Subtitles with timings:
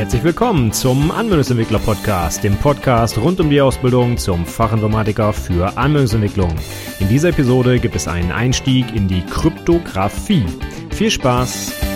[0.00, 6.56] Herzlich willkommen zum Anwendungsentwickler Podcast, dem Podcast rund um die Ausbildung zum Fachinformatiker für Anwendungsentwicklung.
[7.00, 10.46] In dieser Episode gibt es einen Einstieg in die Kryptographie.
[10.88, 11.89] Viel Spaß!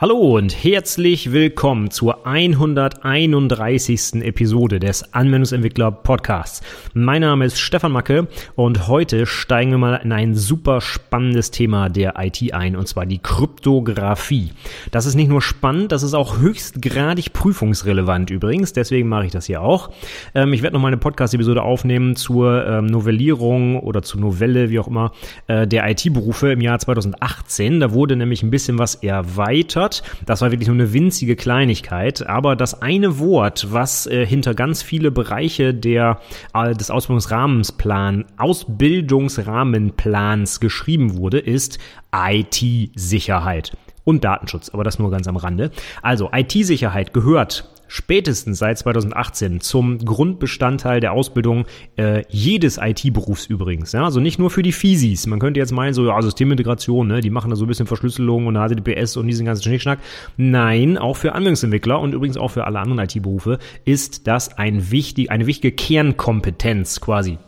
[0.00, 4.22] Hallo und herzlich willkommen zur 131.
[4.22, 6.62] Episode des Anwendungsentwickler Podcasts.
[6.94, 11.88] Mein Name ist Stefan Macke und heute steigen wir mal in ein super spannendes Thema
[11.88, 14.52] der IT ein und zwar die Kryptographie.
[14.92, 19.46] Das ist nicht nur spannend, das ist auch höchstgradig prüfungsrelevant übrigens, deswegen mache ich das
[19.46, 19.90] hier auch.
[20.32, 24.78] Ähm, ich werde noch mal eine Podcast-Episode aufnehmen zur ähm, Novellierung oder zur Novelle, wie
[24.78, 25.10] auch immer,
[25.48, 27.80] äh, der IT-Berufe im Jahr 2018.
[27.80, 30.02] Da wurde nämlich ein bisschen was erweitert Wort.
[30.26, 34.82] Das war wirklich nur eine winzige Kleinigkeit, aber das eine Wort, was äh, hinter ganz
[34.82, 36.20] viele Bereiche der,
[36.52, 41.78] äh, des Ausbildungsrahmenplans, Ausbildungsrahmenplans geschrieben wurde, ist
[42.14, 45.70] IT-Sicherheit und Datenschutz, aber das nur ganz am Rande.
[46.02, 53.92] Also IT-Sicherheit gehört spätestens seit 2018 zum Grundbestandteil der Ausbildung äh, jedes IT-Berufs übrigens.
[53.92, 54.04] Ja?
[54.04, 55.26] Also nicht nur für die Physis.
[55.26, 57.20] Man könnte jetzt meinen, so ja, Systemintegration, ne?
[57.20, 59.98] die machen da so ein bisschen Verschlüsselung und HTTPS und diesen ganzen Schnickschnack.
[60.36, 65.30] Nein, auch für Anwendungsentwickler und übrigens auch für alle anderen IT-Berufe ist das ein wichtig,
[65.30, 67.38] eine wichtige Kernkompetenz quasi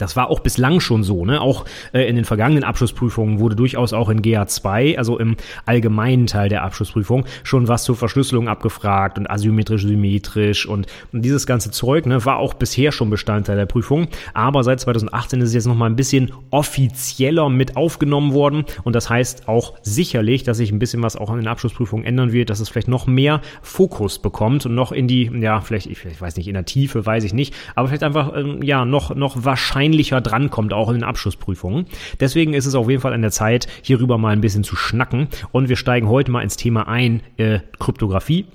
[0.00, 1.40] das war auch bislang schon so, ne?
[1.40, 6.48] Auch äh, in den vergangenen Abschlussprüfungen wurde durchaus auch in GA2, also im allgemeinen Teil
[6.48, 12.06] der Abschlussprüfung, schon was zur Verschlüsselung abgefragt und asymmetrisch, symmetrisch und, und dieses ganze Zeug,
[12.06, 14.08] ne, war auch bisher schon Bestandteil der Prüfung.
[14.34, 19.10] Aber seit 2018 ist es jetzt nochmal ein bisschen offizieller mit aufgenommen worden und das
[19.10, 22.60] heißt auch sicherlich, dass sich ein bisschen was auch in den Abschlussprüfungen ändern wird, dass
[22.60, 26.36] es vielleicht noch mehr Fokus bekommt und noch in die, ja, vielleicht, ich, ich weiß
[26.36, 29.89] nicht, in der Tiefe, weiß ich nicht, aber vielleicht einfach, ähm, ja, noch, noch wahrscheinlich
[29.90, 31.86] wahrscheinlicher drankommt, auch in den Abschlussprüfungen.
[32.20, 35.28] Deswegen ist es auf jeden Fall an der Zeit, hierüber mal ein bisschen zu schnacken.
[35.52, 38.46] Und wir steigen heute mal ins Thema ein, äh, Kryptographie.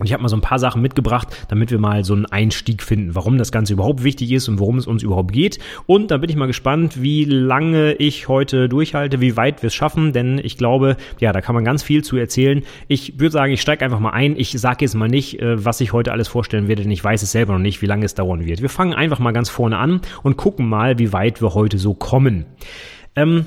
[0.00, 2.82] Und ich habe mal so ein paar Sachen mitgebracht, damit wir mal so einen Einstieg
[2.82, 5.58] finden, warum das Ganze überhaupt wichtig ist und worum es uns überhaupt geht.
[5.84, 9.74] Und da bin ich mal gespannt, wie lange ich heute durchhalte, wie weit wir es
[9.74, 12.62] schaffen, denn ich glaube, ja, da kann man ganz viel zu erzählen.
[12.88, 14.36] Ich würde sagen, ich steige einfach mal ein.
[14.38, 17.22] Ich sage jetzt mal nicht, äh, was ich heute alles vorstellen werde, denn ich weiß
[17.22, 18.62] es selber noch nicht, wie lange es dauern wird.
[18.62, 21.92] Wir fangen einfach mal ganz vorne an und gucken mal, wie weit wir heute so
[21.92, 22.46] kommen.
[23.16, 23.44] Ähm,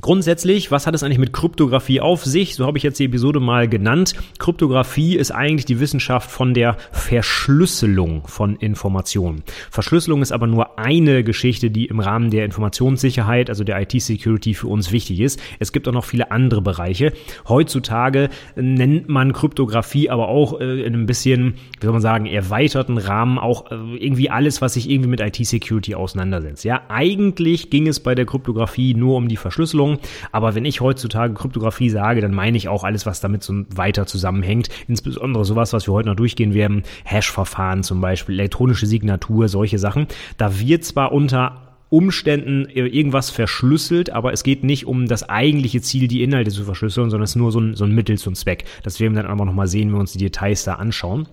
[0.00, 2.54] Grundsätzlich, was hat es eigentlich mit Kryptographie auf sich?
[2.54, 4.14] So habe ich jetzt die Episode mal genannt.
[4.38, 9.42] Kryptographie ist eigentlich die Wissenschaft von der Verschlüsselung von Informationen.
[9.70, 14.68] Verschlüsselung ist aber nur eine Geschichte, die im Rahmen der Informationssicherheit, also der IT-Security für
[14.68, 15.40] uns wichtig ist.
[15.58, 17.12] Es gibt auch noch viele andere Bereiche.
[17.48, 22.98] Heutzutage nennt man Kryptographie aber auch äh, in einem bisschen, wie soll man sagen, erweiterten
[22.98, 26.64] Rahmen auch äh, irgendwie alles, was sich irgendwie mit IT-Security auseinandersetzt.
[26.64, 29.98] Ja, eigentlich ging es bei der Kryptographie nur um die Verschlüsselung Verschlüsselung.
[30.32, 34.06] Aber wenn ich heutzutage Kryptographie sage, dann meine ich auch alles, was damit so weiter
[34.06, 34.68] zusammenhängt.
[34.86, 40.06] Insbesondere sowas, was wir heute noch durchgehen werden, Hash-Verfahren zum Beispiel, elektronische Signatur, solche Sachen.
[40.36, 46.06] Da wird zwar unter Umständen irgendwas verschlüsselt, aber es geht nicht um das eigentliche Ziel,
[46.06, 48.64] die Inhalte zu verschlüsseln, sondern es ist nur so ein, so ein Mittel zum Zweck.
[48.82, 51.28] Das werden wir dann aber nochmal sehen, wenn wir uns die Details da anschauen.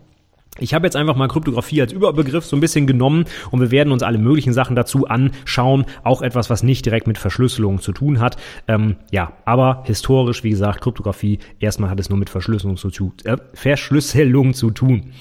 [0.58, 3.92] Ich habe jetzt einfach mal Kryptographie als Überbegriff so ein bisschen genommen und wir werden
[3.92, 5.84] uns alle möglichen Sachen dazu anschauen.
[6.04, 8.38] Auch etwas, was nicht direkt mit Verschlüsselung zu tun hat.
[8.70, 13.12] Ähm, ja, aber historisch, wie gesagt, Kryptographie, erstmal hat es nur mit Verschlüsselung zu, tun.
[13.26, 15.12] Äh, Verschlüsselung zu tun.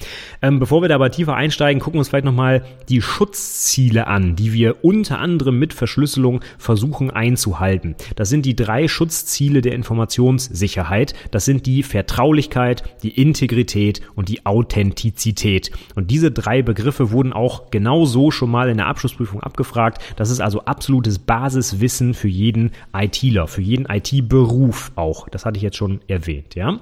[0.41, 4.37] Ähm, bevor wir da aber tiefer einsteigen, gucken wir uns vielleicht nochmal die Schutzziele an,
[4.37, 7.95] die wir unter anderem mit Verschlüsselung versuchen einzuhalten.
[8.15, 11.13] Das sind die drei Schutzziele der Informationssicherheit.
[11.31, 15.24] Das sind die Vertraulichkeit, die Integrität und die Authentizität.
[15.25, 15.71] Komplexität.
[15.95, 20.01] Und diese drei Begriffe wurden auch genau so schon mal in der Abschlussprüfung abgefragt.
[20.15, 25.27] Das ist also absolutes Basiswissen für jeden ITler, für jeden IT-Beruf auch.
[25.29, 26.79] Das hatte ich jetzt schon erwähnt, ja.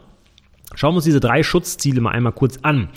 [0.75, 2.89] Schauen wir uns diese drei Schutzziele mal einmal kurz an.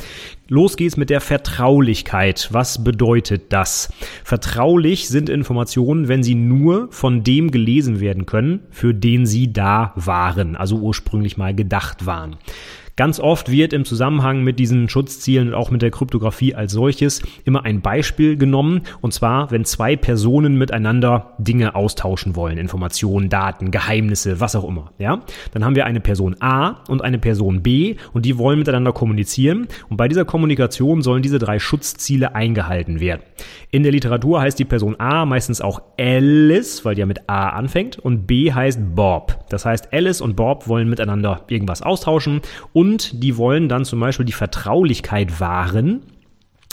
[0.48, 2.48] Los geht's mit der Vertraulichkeit.
[2.50, 3.92] Was bedeutet das?
[4.24, 9.92] Vertraulich sind Informationen, wenn sie nur von dem gelesen werden können, für den sie da
[9.94, 12.36] waren, also ursprünglich mal gedacht waren.
[12.96, 17.20] Ganz oft wird im Zusammenhang mit diesen Schutzzielen und auch mit der Kryptographie als solches
[17.44, 18.84] immer ein Beispiel genommen.
[19.02, 24.92] Und zwar, wenn zwei Personen miteinander Dinge austauschen wollen, Informationen, Daten, Geheimnisse, was auch immer.
[24.98, 25.20] Ja,
[25.52, 29.68] dann haben wir eine Person A und eine Person B und die wollen miteinander kommunizieren.
[29.90, 33.20] Und bei dieser Kommunikation sollen diese drei Schutzziele eingehalten werden.
[33.72, 37.50] In der Literatur heißt die Person A meistens auch Alice, weil die ja mit A
[37.50, 39.44] anfängt, und B heißt Bob.
[39.50, 42.40] Das heißt, Alice und Bob wollen miteinander irgendwas austauschen
[42.72, 46.02] und die wollen dann zum Beispiel die Vertraulichkeit wahren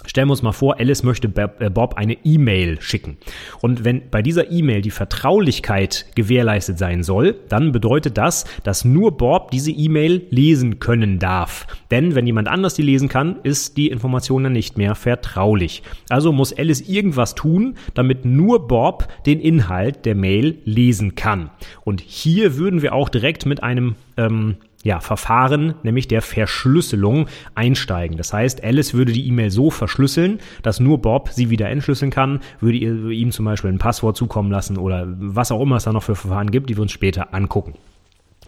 [0.05, 3.17] Stellen wir uns mal vor, Alice möchte äh, Bob eine E-Mail schicken.
[3.61, 9.15] Und wenn bei dieser E-Mail die Vertraulichkeit gewährleistet sein soll, dann bedeutet das, dass nur
[9.17, 11.67] Bob diese E-Mail lesen können darf.
[11.89, 15.83] Denn wenn jemand anders die lesen kann, ist die Information dann nicht mehr vertraulich.
[16.09, 21.49] Also muss Alice irgendwas tun, damit nur Bob den Inhalt der Mail lesen kann.
[21.85, 28.17] Und hier würden wir auch direkt mit einem ähm, ja, Verfahren, nämlich der Verschlüsselung, einsteigen.
[28.17, 32.41] Das heißt, Alice würde die E-Mail so verschlüsseln, dass nur Bob sie wieder entschlüsseln kann,
[32.59, 36.03] würde ihm zum Beispiel ein Passwort zukommen lassen oder was auch immer es da noch
[36.03, 37.75] für Verfahren gibt, die wir uns später angucken.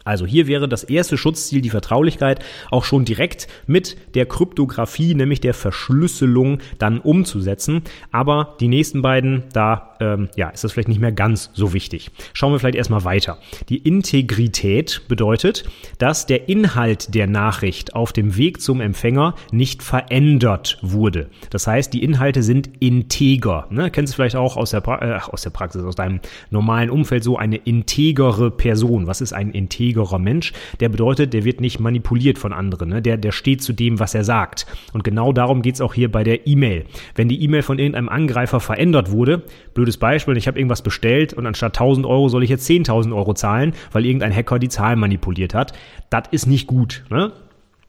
[0.06, 5.42] Also hier wäre das erste Schutzziel die Vertraulichkeit auch schon direkt mit der Kryptographie, nämlich
[5.42, 7.82] der Verschlüsselung, dann umzusetzen.
[8.12, 12.12] Aber die nächsten beiden, da ähm, ja, ist das vielleicht nicht mehr ganz so wichtig.
[12.34, 13.38] Schauen wir vielleicht erstmal weiter.
[13.70, 15.66] Die Integrität bedeutet,
[15.98, 21.30] dass der Inhalt der Nachricht auf dem Weg zum Empfänger nicht verändert wurde.
[21.50, 23.68] Das heißt, die Inhalte sind integer.
[23.70, 23.92] Ne?
[23.92, 26.20] Kennst du vielleicht auch aus der, pra äh, aus der Praxis, aus deinem
[26.50, 29.08] normalen Umfeld so eine integere Person.
[29.08, 33.02] Was ist ein integer integerer Mensch, der bedeutet, der wird nicht manipuliert von anderen, ne?
[33.02, 34.66] der, der steht zu dem, was er sagt.
[34.94, 36.86] Und genau darum geht es auch hier bei der E-Mail.
[37.16, 39.44] Wenn die E-Mail von irgendeinem Angreifer verändert wurde,
[39.86, 43.36] blödes Beispiel, ich habe irgendwas bestellt und anstatt 1000 Euro soll ich jetzt 10.000 Euro
[43.36, 45.74] zahlen, weil irgendein Hacker die Zahlen manipuliert hat,
[46.10, 47.04] das ist nicht gut.
[47.12, 47.32] Ne?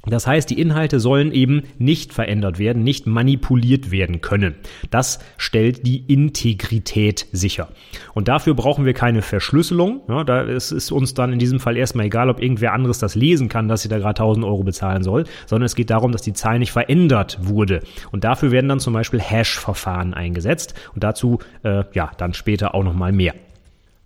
[0.08, 4.54] Das heißt, die Inhalte sollen eben nicht verändert werden, nicht manipuliert werden können.
[4.90, 7.68] Das stellt die Integrität sicher.
[8.14, 10.02] Und dafür brauchen wir keine Verschlüsselung.
[10.08, 13.14] Ja, da ist es uns dann in diesem Fall erstmal egal, ob irgendwer anderes das
[13.14, 16.22] lesen kann, dass sie da gerade 1000 Euro bezahlen soll, sondern es geht darum, dass
[16.22, 17.80] die Zahl nicht verändert wurde.
[18.12, 20.74] Und dafür werden dann zum Beispiel Hash-Verfahren eingesetzt.
[20.94, 23.34] Und dazu, äh, ja, dann später auch nochmal mehr.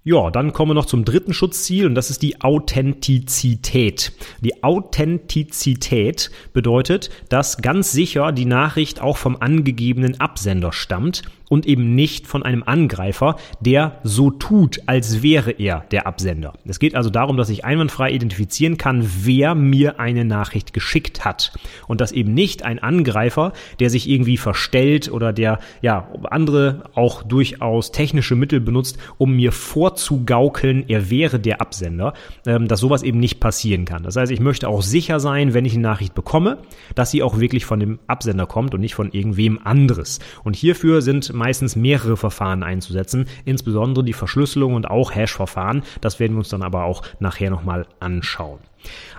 [0.03, 4.13] Ja, dann kommen wir noch zum dritten Schutzziel und das ist die Authentizität.
[4.41, 11.95] Die Authentizität bedeutet, dass ganz sicher die Nachricht auch vom angegebenen Absender stammt und eben
[11.95, 16.55] nicht von einem Angreifer, der so tut, als wäre er der Absender.
[16.65, 21.53] Es geht also darum, dass ich einwandfrei identifizieren kann, wer mir eine Nachricht geschickt hat
[21.89, 27.23] und dass eben nicht ein Angreifer, der sich irgendwie verstellt oder der ja andere auch
[27.23, 32.15] durchaus technische Mittel benutzt, um mir vorzugaukeln, er wäre der Absender,
[32.47, 34.05] ähm, dass sowas eben nicht passieren kann.
[34.05, 36.59] Das heißt, ich möchte auch sicher sein, wenn ich eine Nachricht bekomme,
[36.95, 40.21] dass sie auch wirklich von dem Absender kommt und nicht von irgendwem anderes.
[40.45, 45.83] Und hierfür sind meistens mehrere Verfahren einzusetzen, insbesondere die Verschlüsselung und auch Hash-Verfahren.
[46.03, 48.61] Das werden wir uns dann aber auch nachher nochmal anschauen.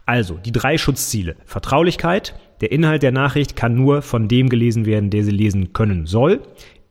[0.06, 1.36] Also, die drei Schutzziele.
[1.46, 2.36] Vertraulichkeit.
[2.62, 6.42] Der Inhalt der Nachricht kann nur von dem gelesen werden, der sie lesen können soll.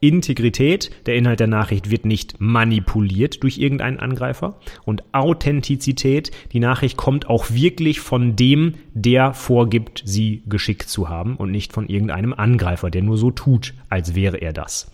[0.01, 4.59] Integrität, der Inhalt der Nachricht wird nicht manipuliert durch irgendeinen Angreifer.
[4.85, 11.37] Und Authentizität, die Nachricht kommt auch wirklich von dem, der vorgibt, sie geschickt zu haben
[11.37, 14.91] und nicht von irgendeinem Angreifer, der nur so tut, als wäre er das.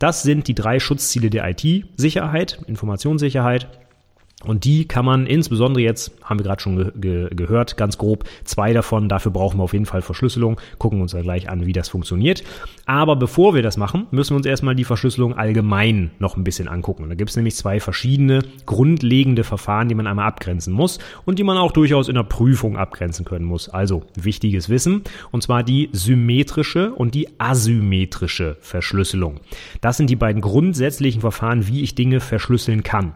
[0.00, 3.68] Das sind die drei Schutzziele der IT-Sicherheit, Informationssicherheit.
[4.44, 8.24] Und die kann man insbesondere jetzt, haben wir gerade schon ge ge gehört, ganz grob,
[8.44, 11.74] zwei davon, dafür brauchen wir auf jeden Fall Verschlüsselung, gucken uns ja gleich an, wie
[11.74, 12.42] das funktioniert.
[12.86, 16.68] Aber bevor wir das machen, müssen wir uns erstmal die Verschlüsselung allgemein noch ein bisschen
[16.68, 17.08] angucken.
[17.08, 21.44] Da gibt es nämlich zwei verschiedene grundlegende Verfahren, die man einmal abgrenzen muss und die
[21.44, 23.68] man auch durchaus in der Prüfung abgrenzen können muss.
[23.68, 25.02] Also wichtiges Wissen,
[25.32, 29.40] und zwar die symmetrische und die asymmetrische Verschlüsselung.
[29.82, 33.12] Das sind die beiden grundsätzlichen Verfahren, wie ich Dinge verschlüsseln kann.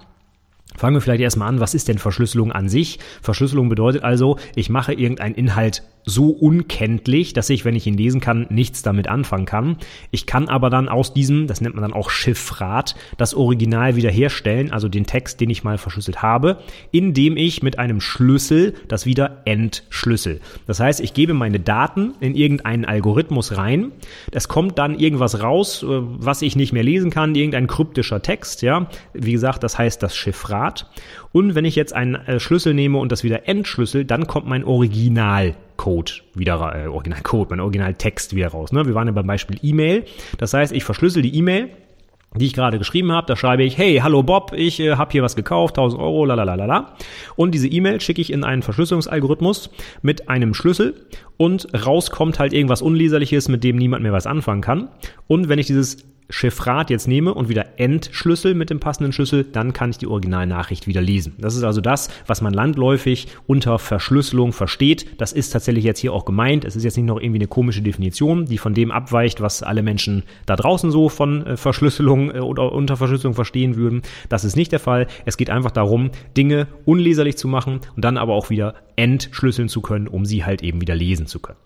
[0.77, 2.99] Fangen wir vielleicht erstmal an, was ist denn Verschlüsselung an sich?
[3.23, 8.21] Verschlüsselung bedeutet also, ich mache irgendeinen Inhalt so unkenntlich, dass ich, wenn ich ihn lesen
[8.21, 9.77] kann, nichts damit anfangen kann.
[10.11, 14.71] Ich kann aber dann aus diesem, das nennt man dann auch Chiffrat, das Original wiederherstellen,
[14.71, 16.59] also den Text, den ich mal verschlüsselt habe,
[16.91, 20.41] indem ich mit einem Schlüssel das wieder entschlüssel.
[20.67, 23.93] Das heißt, ich gebe meine Daten in irgendeinen Algorithmus rein.
[24.31, 28.63] Es kommt dann irgendwas raus, äh, was ich nicht mehr lesen kann, irgendein kryptischer Text,
[28.63, 28.89] ja.
[29.13, 30.91] Wie gesagt, das heißt das Chiffrat.
[31.33, 34.65] Und wenn ich jetzt einen äh, Schlüssel nehme und das wieder entschlüssel, dann kommt mein
[35.77, 38.73] Originalcode wieder, äh, Originalcode, mein Originaltext wieder raus.
[38.73, 38.87] Ne?
[38.87, 40.05] Wir waren ja beim Beispiel E-Mail.
[40.39, 41.71] Das heißt, ich verschlüssel die E-Mail
[42.37, 45.23] die ich gerade geschrieben habe, da schreibe ich, hey, hallo Bob, ich äh, habe hier
[45.23, 46.97] was gekauft, 1000 Euro, lalalala.
[47.37, 49.71] Und diese E-Mail schicke ich in einen Verschlüsselungsalgorithmus
[50.03, 54.63] mit einem Schlüssel und raus kommt halt irgendwas Unleserliches, mit dem niemand mehr was anfangen
[54.63, 54.89] kann.
[55.29, 59.73] Und wenn ich dieses Chiffrat jetzt nehme und wieder entschlüssel mit dem passenden Schlüssel, dann
[59.73, 61.35] kann ich die Originalnachricht wieder lesen.
[61.39, 65.21] Das ist also das, was man landläufig unter Verschlüsselung versteht.
[65.21, 66.65] Das ist tatsächlich jetzt hier auch gemeint.
[66.65, 69.83] Es ist jetzt nicht noch irgendwie eine komische Definition, die von dem abweicht, was alle
[69.83, 74.03] Menschen da draußen so von äh, Verschlüsselung äh, oder unter Verschlüsselung verstehen würden.
[74.29, 75.07] Das ist nicht der Fall.
[75.25, 79.81] Es geht einfach darum, Dinge unleserlich zu machen und dann aber auch wieder entschlüsseln zu
[79.81, 81.59] können, um sie halt eben wieder lesen zu können.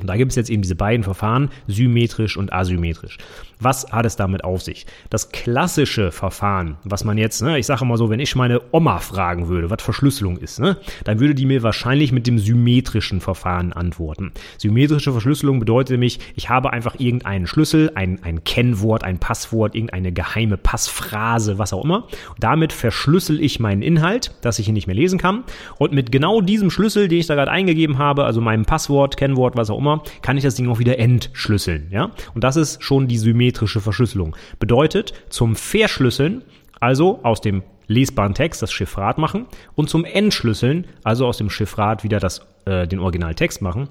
[0.00, 3.18] Und da gibt es jetzt eben diese beiden Verfahren, symmetrisch und asymmetrisch.
[3.58, 4.84] Was hat es damit auf sich?
[5.08, 8.98] Das klassische Verfahren, was man jetzt, ne, ich sage mal so, wenn ich meine Oma
[8.98, 13.72] fragen würde, was Verschlüsselung ist, ne, dann würde die mir wahrscheinlich mit dem symmetrischen Verfahren
[13.72, 14.32] antworten.
[14.58, 20.12] Symmetrische Verschlüsselung bedeutet nämlich, ich habe einfach irgendeinen Schlüssel, ein, ein Kennwort, ein Passwort, irgendeine
[20.12, 22.06] geheime Passphrase, was auch immer.
[22.38, 25.44] Damit verschlüssel ich meinen Inhalt, dass ich ihn nicht mehr lesen kann.
[25.78, 29.56] Und mit genau diesem Schlüssel, den ich da gerade eingegeben habe, also meinem Passwort, Kennwort,
[29.56, 29.85] was auch immer,
[30.22, 31.88] kann ich das Ding auch wieder entschlüsseln.
[31.90, 32.10] Ja?
[32.34, 34.36] Und das ist schon die symmetrische Verschlüsselung.
[34.58, 36.42] Bedeutet, zum Verschlüsseln,
[36.80, 42.04] also aus dem lesbaren Text das Chiffrat machen und zum Entschlüsseln, also aus dem Chiffrat
[42.04, 43.88] wieder das, äh, den Originaltext machen,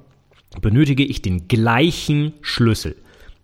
[0.61, 2.95] benötige ich den gleichen Schlüssel.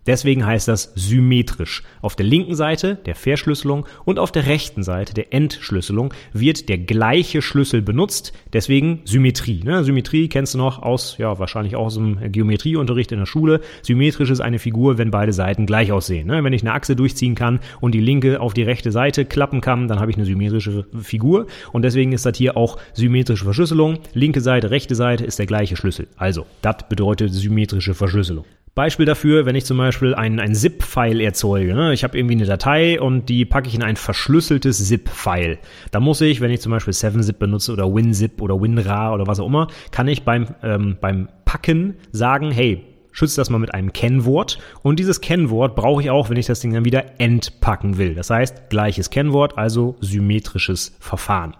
[0.06, 1.82] Deswegen heißt das symmetrisch.
[2.00, 6.78] Auf der linken Seite der Verschlüsselung und auf der rechten Seite der Entschlüsselung wird der
[6.78, 8.32] gleiche Schlüssel benutzt.
[8.52, 9.62] Deswegen Symmetrie.
[9.62, 9.84] Ne?
[9.84, 13.60] Symmetrie kennst du noch aus, ja, wahrscheinlich auch aus dem Geometrieunterricht in der Schule.
[13.82, 16.26] Symmetrisch ist eine Figur, wenn beide Seiten gleich aussehen.
[16.26, 16.42] Ne?
[16.42, 19.86] Wenn ich eine Achse durchziehen kann und die linke auf die rechte Seite klappen kann,
[19.86, 21.46] dann habe ich eine symmetrische Figur.
[21.72, 24.00] Und deswegen ist das hier auch symmetrische Verschlüsselung.
[24.14, 26.08] Linke Seite, rechte Seite ist der gleiche Schlüssel.
[26.16, 28.44] Also, das bedeutet symmetrische Verschlüsselung.
[28.74, 31.74] Beispiel dafür, wenn ich zum Beispiel ein, ein ZIP-File erzeuge.
[31.74, 31.92] Ne?
[31.92, 35.58] Ich habe irgendwie eine Datei und die packe ich in ein verschlüsseltes ZIP-File.
[35.90, 39.40] Da muss ich, wenn ich zum Beispiel 7-Zip benutze oder WinZip oder WinRAR oder was
[39.40, 43.92] auch immer, kann ich beim, ähm, beim Packen sagen, hey, schütze das mal mit einem
[43.92, 44.58] Kennwort.
[44.82, 48.14] Und dieses Kennwort brauche ich auch, wenn ich das Ding dann wieder entpacken will.
[48.14, 51.54] Das heißt, gleiches Kennwort, also symmetrisches Verfahren.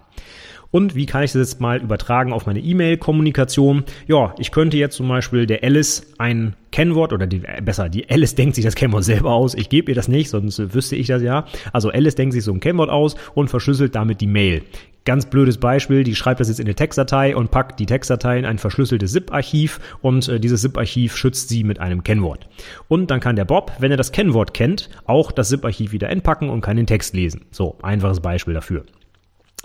[0.73, 3.85] Und wie kann ich das jetzt mal übertragen auf meine E-Mail-Kommunikation?
[4.09, 8.35] Ja, ich könnte jetzt zum Beispiel der Alice ein Kennwort oder die, besser, die Alice
[8.35, 9.55] denkt sich das Kennwort selber aus.
[9.55, 11.45] Ich gebe ihr das nicht, sonst wüsste ich das ja.
[11.73, 14.63] Also Alice denkt sich so ein Kennwort aus und verschlüsselt damit die Mail.
[15.05, 18.45] Ganz blödes Beispiel, die schreibt das jetzt in eine Textdatei und packt die Textdatei in
[18.47, 22.49] ein verschlüsseltes ZIP-Archiv und äh, dieses ZIP-Archiv schützt sie mit einem Kennwort.
[22.87, 26.49] Und dann kann der Bob, wenn er das Kennwort kennt, auch das ZIP-Archiv wieder entpacken
[26.49, 27.47] und kann den Text lesen.
[27.51, 28.85] So, einfaches Beispiel dafür.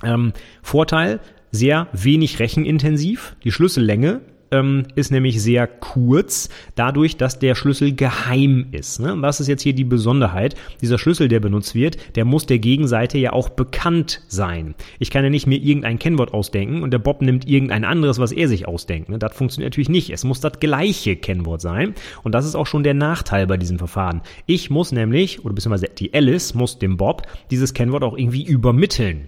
[0.04, 1.20] Ähm, Vorteil,
[1.52, 3.36] sehr wenig rechenintensiv.
[3.44, 9.00] Die Schlüssellänge ähm, ist nämlich sehr kurz, dadurch, dass der Schlüssel geheim ist.
[9.00, 9.16] Ne?
[9.18, 10.56] Was ist jetzt hier die Besonderheit?
[10.82, 14.76] Dieser Schlüssel, der benutzt wird, der muss der Gegenseite ja auch bekannt sein.
[15.00, 18.32] Ich kann ja nicht mir irgendein Kennwort ausdenken und der Bob nimmt irgendein anderes, was
[18.32, 19.10] er sich ausdenkt.
[19.10, 19.20] Ne?
[19.20, 20.10] Das funktioniert natürlich nicht.
[20.12, 21.94] Es muss das gleiche Kennwort sein.
[22.24, 24.22] Und das ist auch schon der Nachteil bei diesem Verfahren.
[24.46, 29.28] Ich muss nämlich, oder beziehungsweise die Alice muss dem Bob dieses Kennwort auch irgendwie übermitteln.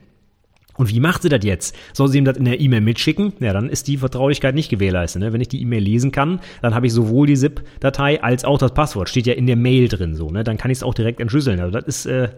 [0.80, 1.76] Und wie macht sie das jetzt?
[1.92, 3.34] Soll sie ihm das in der E-Mail mitschicken?
[3.42, 5.22] Ja, dann ist die Vertraulichkeit nicht gewährleistet.
[5.22, 5.34] Ne?
[5.34, 8.74] Wenn ich die E-Mail lesen kann, dann habe ich sowohl die ZIP-Datei als auch das
[8.74, 9.10] Passwort.
[9.10, 10.30] Steht ja in der Mail drin so.
[10.30, 10.46] Ne?
[10.46, 11.60] Dann kann ich es auch direkt entschlüsseln.
[11.60, 12.30] Also das ist äh,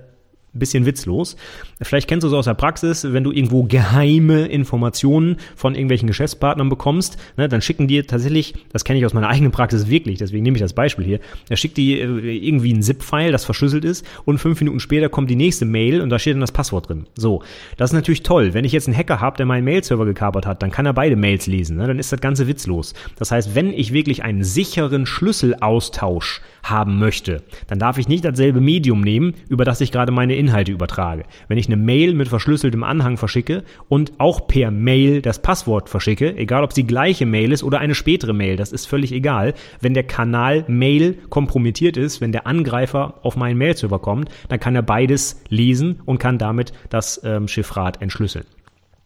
[0.53, 1.37] bisschen witzlos.
[1.81, 6.69] Vielleicht kennst du es aus der Praxis, wenn du irgendwo geheime Informationen von irgendwelchen Geschäftspartnern
[6.69, 10.43] bekommst, ne, dann schicken die tatsächlich, das kenne ich aus meiner eigenen Praxis wirklich, deswegen
[10.43, 14.05] nehme ich das Beispiel hier, da schickt die äh, irgendwie ein ZIP-File, das verschlüsselt ist
[14.25, 17.05] und fünf Minuten später kommt die nächste Mail und da steht dann das Passwort drin.
[17.15, 17.43] So,
[17.77, 18.53] das ist natürlich toll.
[18.53, 21.15] Wenn ich jetzt einen Hacker habe, der meinen Mail-Server gekapert hat, dann kann er beide
[21.15, 22.93] Mails lesen, ne, dann ist das Ganze witzlos.
[23.17, 28.61] Das heißt, wenn ich wirklich einen sicheren Schlüsselaustausch haben möchte, dann darf ich nicht dasselbe
[28.61, 31.23] Medium nehmen, über das ich gerade meine Inhalte übertrage.
[31.47, 36.35] Wenn ich eine Mail mit verschlüsseltem Anhang verschicke und auch per Mail das Passwort verschicke,
[36.37, 39.53] egal ob es die gleiche Mail ist oder eine spätere Mail, das ist völlig egal.
[39.79, 44.75] Wenn der Kanal Mail kompromittiert ist, wenn der Angreifer auf meinen Mail-Server kommt, dann kann
[44.75, 48.45] er beides lesen und kann damit das ähm, Chiffrat entschlüsseln.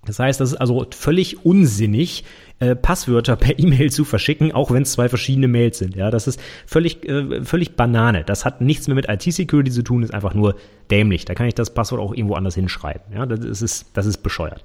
[0.05, 2.24] Das heißt, das ist also völlig unsinnig,
[2.59, 5.95] äh, Passwörter per E-Mail zu verschicken, auch wenn es zwei verschiedene Mails sind.
[5.95, 8.24] Ja, das ist völlig, äh, völlig Banane.
[8.24, 10.55] Das hat nichts mehr mit IT-Security zu tun, ist einfach nur
[10.89, 11.25] dämlich.
[11.25, 13.01] Da kann ich das Passwort auch irgendwo anders hinschreiben.
[13.13, 14.63] Ja, das ist, das ist bescheuert.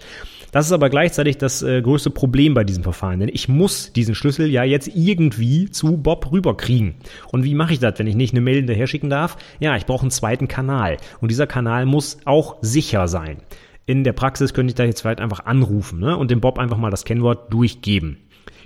[0.52, 4.14] Das ist aber gleichzeitig das äh, größte Problem bei diesem Verfahren, denn ich muss diesen
[4.14, 6.94] Schlüssel ja jetzt irgendwie zu Bob rüberkriegen.
[7.30, 9.36] Und wie mache ich das, wenn ich nicht eine Mail hinterher schicken darf?
[9.60, 10.96] Ja, ich brauche einen zweiten Kanal.
[11.20, 13.38] Und dieser Kanal muss auch sicher sein.
[13.90, 16.16] In der Praxis könnte ich da jetzt vielleicht einfach anrufen ne?
[16.16, 18.18] und dem Bob einfach mal das Kennwort durchgeben.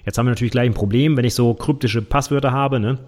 [0.04, 2.98] Jetzt haben wir natürlich gleich ein Problem, wenn ich so kryptische Passwörter habe, ne?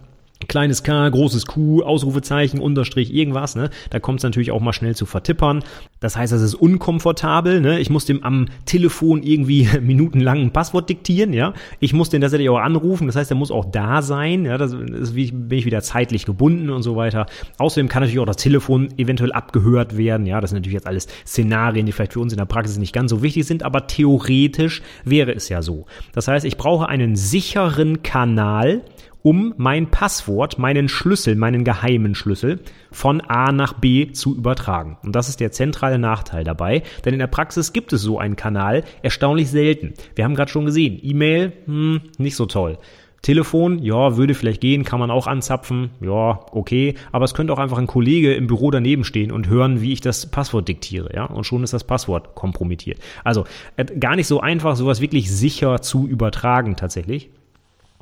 [0.49, 3.71] Kleines K, großes Q, Ausrufezeichen, Unterstrich, irgendwas, ne?
[3.89, 5.65] Da kommt es natürlich auch mal schnell zu vertippern.
[5.99, 7.81] Das heißt, das ist unkomfortabel, ne?
[7.81, 11.55] Ich muss dem am Telefon irgendwie minutenlang ein Passwort diktieren, ja?
[11.81, 14.59] Ich muss den tatsächlich auch anrufen, das heißt, er muss auch da sein, ja?
[14.59, 17.27] Das ist, bin ich wieder zeitlich gebunden und so weiter.
[17.57, 20.43] Außerdem kann natürlich auch das Telefon eventuell abgehört werden, ja?
[20.43, 23.11] Das sind natürlich jetzt alles Szenarien, die vielleicht für uns in der Praxis nicht ganz
[23.11, 25.87] so wichtig sind, aber theoretisch wäre es ja so.
[26.13, 28.83] Das heißt, ich brauche einen sicheren Kanal,
[29.27, 32.61] um mein Passwort, meinen Schlüssel, meinen geheimen Schlüssel
[32.93, 34.99] von A nach B zu übertragen.
[35.03, 38.37] Und das ist der zentrale Nachteil dabei, denn in der Praxis gibt es so einen
[38.37, 39.95] Kanal erstaunlich selten.
[40.15, 42.79] Wir haben gerade schon gesehen, E-Mail, hm, nicht so toll.
[43.21, 47.59] Telefon, ja, würde vielleicht gehen, kann man auch anzapfen, ja, okay, aber es könnte auch
[47.59, 51.25] einfach ein Kollege im Büro daneben stehen und hören, wie ich das Passwort diktiere, ja,
[51.25, 53.01] und schon ist das Passwort kompromittiert.
[53.25, 53.45] Also
[53.77, 57.31] äh, gar nicht so einfach, sowas wirklich sicher zu übertragen tatsächlich.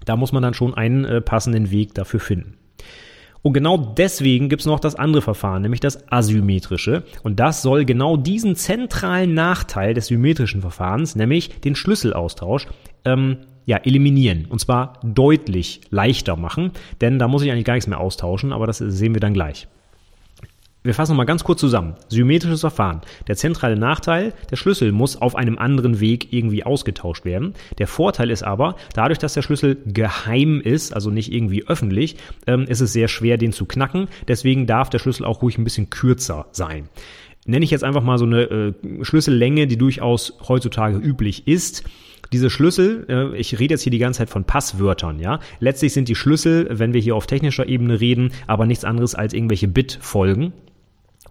[0.05, 2.59] Da muss man dann schon einen äh, passenden Weg dafür finden.
[3.45, 7.05] Und genau deswegen gibt's noch das andere Verfahren, nämlich das asymmetrische.
[7.23, 12.67] Und das soll genau diesen zentralen Nachteil des symmetrischen Verfahrens, nämlich den Schlüsselaustausch,
[13.05, 14.47] ähm, ja, eliminieren.
[14.49, 16.71] Und zwar deutlich leichter machen,
[17.03, 19.69] denn da muss ich eigentlich gar nichts mehr austauschen, aber das sehen wir dann gleich.
[20.87, 21.95] Wir fassen nochmal ganz kurz zusammen.
[22.11, 23.01] Symmetrisches Verfahren.
[23.27, 27.55] Der zentrale Nachteil, der Schlüssel muss auf einem anderen Weg irgendwie ausgetauscht werden.
[27.79, 32.65] Der Vorteil ist aber, dadurch, dass der Schlüssel geheim ist, also nicht irgendwie öffentlich, ähm,
[32.65, 34.09] ist es sehr schwer, den zu knacken.
[34.29, 36.91] Deswegen darf der Schlüssel auch ruhig ein bisschen kürzer sein.
[37.47, 38.73] Nenne ich jetzt einfach mal so eine äh,
[39.05, 41.83] Schlüssellänge, die durchaus heutzutage üblich ist
[42.33, 45.41] diese Schlüssel, äh, ich rede jetzt hier die ganze Zeit von Passwörtern, ja.
[45.61, 49.35] Letztlich sind die Schlüssel, wenn wir hier auf technischer Ebene reden, aber nichts anderes als
[49.35, 50.53] irgendwelche Bitfolgen.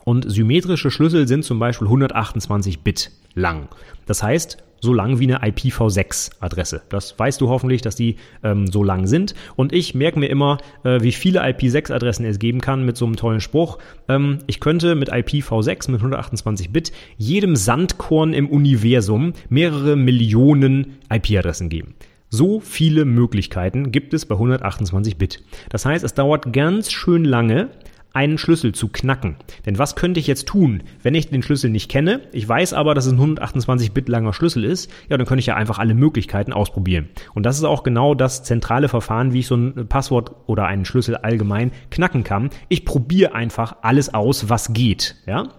[0.03, 3.67] Und symmetrische Schlüssel sind zum Beispiel 128 Bit lang.
[4.05, 6.81] Das heißt, so lang wie eine IPv6-Adresse.
[6.89, 9.33] Das weißt du hoffentlich, dass die ähm, so lang sind.
[9.55, 13.15] Und ich merke mir immer, äh, wie viele IPv6-Adressen es geben kann mit so einem
[13.15, 13.79] tollen Spruch.
[14.09, 21.69] Ähm, ich könnte mit IPv6 mit 128 Bit jedem Sandkorn im Universum mehrere Millionen IP-Adressen
[21.69, 21.95] geben.
[22.29, 25.43] So viele Möglichkeiten gibt es bei 128 Bit.
[25.69, 27.69] Das heißt, es dauert ganz schön lange,
[28.13, 29.35] einen Schlüssel zu knacken.
[29.65, 32.21] Denn was könnte ich jetzt tun, wenn ich den Schlüssel nicht kenne?
[32.31, 34.89] Ich weiß aber, dass es ein 128-Bit langer Schlüssel ist.
[35.09, 37.09] Ja, dann könnte ich ja einfach alle Möglichkeiten ausprobieren.
[37.33, 40.85] Und das ist auch genau das zentrale Verfahren, wie ich so ein Passwort oder einen
[40.85, 42.51] Schlüssel allgemein knacken kann.
[42.69, 45.15] Ich probiere einfach alles aus, was geht.
[45.25, 45.49] Ja?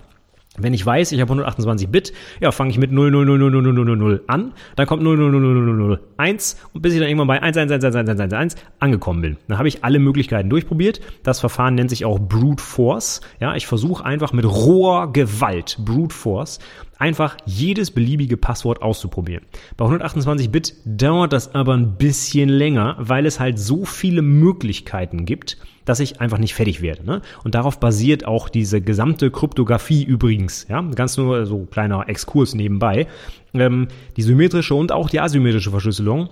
[0.56, 5.02] Wenn ich weiß, ich habe 128 Bit, ja, fange ich mit 0000000 an, dann kommt
[5.02, 9.36] 0000001 und bis ich dann irgendwann bei 11111111 angekommen bin.
[9.48, 11.00] Dann habe ich alle Möglichkeiten durchprobiert.
[11.24, 13.20] Das Verfahren nennt sich auch Brute Force.
[13.40, 16.60] Ja, ich versuche einfach mit roher Gewalt, Brute Force,
[16.98, 19.44] einfach jedes beliebige Passwort auszuprobieren.
[19.76, 25.24] Bei 128 Bit dauert das aber ein bisschen länger, weil es halt so viele Möglichkeiten
[25.24, 27.04] gibt, dass ich einfach nicht fertig werde.
[27.04, 27.22] Ne?
[27.42, 30.66] Und darauf basiert auch diese gesamte Kryptographie übrigens.
[30.68, 33.06] Ja, ganz nur so kleiner Exkurs nebenbei.
[33.52, 36.30] Ähm, die symmetrische und auch die asymmetrische Verschlüsselung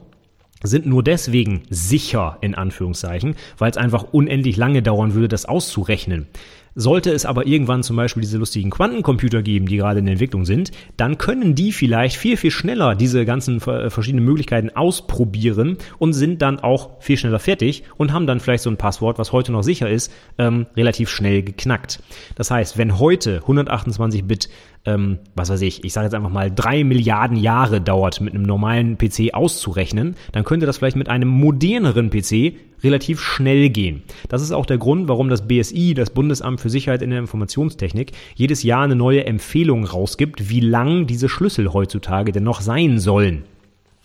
[0.62, 6.28] sind nur deswegen sicher in Anführungszeichen, weil es einfach unendlich lange dauern würde, das auszurechnen.
[6.74, 10.70] Sollte es aber irgendwann zum Beispiel diese lustigen Quantencomputer geben, die gerade in Entwicklung sind,
[10.96, 16.42] dann können die vielleicht viel, viel schneller diese ganzen äh, verschiedenen Möglichkeiten ausprobieren und sind
[16.42, 19.62] dann auch viel schneller fertig und haben dann vielleicht so ein Passwort, was heute noch
[19.62, 22.02] sicher ist, ähm, relativ schnell geknackt.
[22.36, 24.48] Das heißt, wenn heute 128 Bit
[24.84, 28.42] ähm, was weiß ich, ich sage jetzt einfach mal, drei Milliarden Jahre dauert, mit einem
[28.42, 34.02] normalen PC auszurechnen, dann könnte das vielleicht mit einem moderneren PC relativ schnell gehen.
[34.28, 38.12] Das ist auch der Grund, warum das BSI, das Bundesamt für Sicherheit in der Informationstechnik,
[38.34, 43.44] jedes Jahr eine neue Empfehlung rausgibt, wie lang diese Schlüssel heutzutage denn noch sein sollen.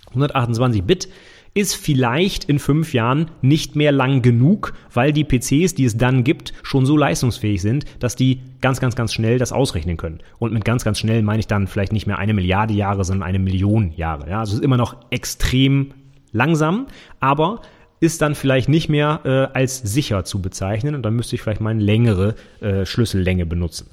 [0.09, 1.09] 128 Bit
[1.57, 6.23] ist vielleicht in fünf Jahren nicht mehr lang genug, weil die PCs, die es dann
[6.23, 10.19] gibt, schon so leistungsfähig sind, dass die ganz, ganz, ganz schnell das ausrechnen können.
[10.37, 13.27] Und mit ganz, ganz schnell meine ich dann vielleicht nicht mehr eine Milliarde Jahre, sondern
[13.27, 14.29] eine Million Jahre.
[14.29, 15.93] Ja, also es ist immer noch extrem
[16.31, 16.85] langsam,
[17.19, 17.61] aber
[17.99, 21.61] ist dann vielleicht nicht mehr äh, als sicher zu bezeichnen und dann müsste ich vielleicht
[21.61, 23.87] mal eine längere äh, Schlüssellänge benutzen.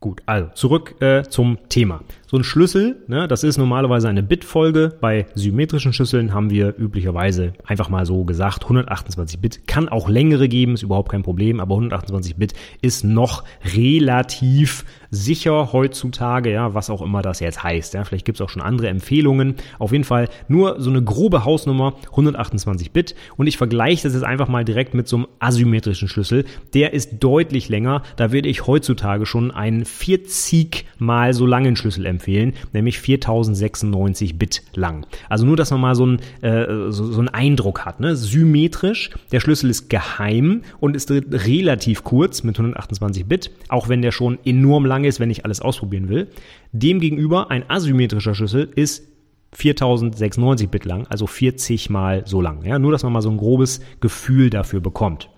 [0.00, 2.02] Gut, also zurück äh, zum Thema.
[2.28, 4.96] So ein Schlüssel, ne, das ist normalerweise eine Bitfolge.
[5.00, 9.68] Bei symmetrischen Schlüsseln haben wir üblicherweise einfach mal so gesagt 128 Bit.
[9.68, 13.44] Kann auch längere geben, ist überhaupt kein Problem, aber 128 Bit ist noch
[13.76, 17.94] relativ sicher heutzutage, ja, was auch immer das jetzt heißt.
[17.94, 18.02] Ja.
[18.02, 19.54] Vielleicht gibt es auch schon andere Empfehlungen.
[19.78, 23.14] Auf jeden Fall nur so eine grobe Hausnummer 128 Bit.
[23.36, 26.44] Und ich vergleiche das jetzt einfach mal direkt mit so einem asymmetrischen Schlüssel.
[26.74, 28.02] Der ist deutlich länger.
[28.16, 34.38] Da würde ich heutzutage schon einen 40 mal so langen Schlüssel empfehlen empfehlen, nämlich 4096
[34.38, 35.06] Bit lang.
[35.28, 38.00] Also nur, dass man mal so einen, äh, so, so einen Eindruck hat.
[38.00, 38.16] Ne?
[38.16, 44.12] Symmetrisch, der Schlüssel ist geheim und ist relativ kurz mit 128 Bit, auch wenn der
[44.12, 46.28] schon enorm lang ist, wenn ich alles ausprobieren will.
[46.72, 49.08] Demgegenüber ein asymmetrischer Schlüssel ist
[49.52, 52.64] 4096 Bit lang, also 40 mal so lang.
[52.64, 55.30] Ja, nur, dass man mal so ein grobes Gefühl dafür bekommt.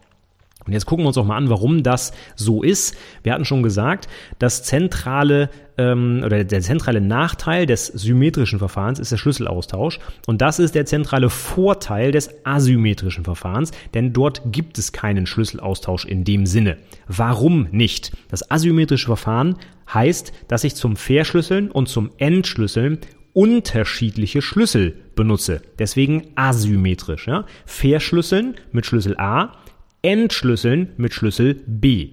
[0.68, 2.94] Und jetzt gucken wir uns auch mal an, warum das so ist.
[3.22, 4.06] Wir hatten schon gesagt,
[4.38, 9.98] das zentrale ähm, oder der zentrale Nachteil des symmetrischen Verfahrens ist der Schlüsselaustausch.
[10.26, 16.04] Und das ist der zentrale Vorteil des asymmetrischen Verfahrens, denn dort gibt es keinen Schlüsselaustausch
[16.04, 16.76] in dem Sinne.
[17.06, 18.12] Warum nicht?
[18.28, 19.56] Das asymmetrische Verfahren
[19.90, 22.98] heißt, dass ich zum Verschlüsseln und zum Entschlüsseln
[23.32, 25.62] unterschiedliche Schlüssel benutze.
[25.78, 27.28] Deswegen asymmetrisch.
[27.28, 27.44] Ja?
[27.66, 29.52] Verschlüsseln mit Schlüssel A,
[30.08, 32.08] entschlüsseln mit Schlüssel B.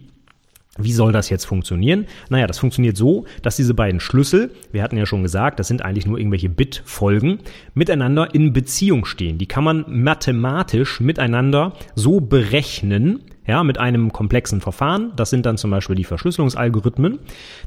[0.78, 2.08] Wie soll das jetzt funktionieren?
[2.30, 5.82] Naja, das funktioniert so, dass diese beiden Schlüssel, wir hatten ja schon gesagt, das sind
[5.82, 7.40] eigentlich nur irgendwelche Bitfolgen,
[7.74, 9.38] miteinander in Beziehung stehen.
[9.38, 15.58] Die kann man mathematisch miteinander so berechnen, ja, mit einem komplexen Verfahren, das sind dann
[15.58, 17.20] zum Beispiel die Verschlüsselungsalgorithmen,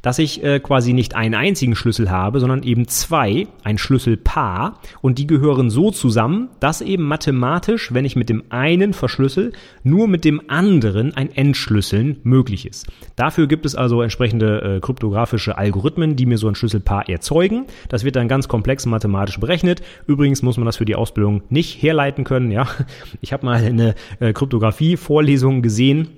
[0.03, 5.19] dass ich äh, quasi nicht einen einzigen Schlüssel habe, sondern eben zwei, ein Schlüsselpaar, und
[5.19, 10.25] die gehören so zusammen, dass eben mathematisch, wenn ich mit dem einen verschlüssel, nur mit
[10.25, 12.87] dem anderen ein Entschlüsseln möglich ist.
[13.17, 17.67] Dafür gibt es also entsprechende äh, kryptografische Algorithmen, die mir so ein Schlüsselpaar erzeugen.
[17.89, 19.83] Das wird dann ganz komplex mathematisch berechnet.
[20.07, 22.51] Übrigens muss man das für die Ausbildung nicht herleiten können.
[22.51, 22.69] Ja,
[23.21, 26.09] ich habe mal eine äh, Kryptographie-Vorlesung gesehen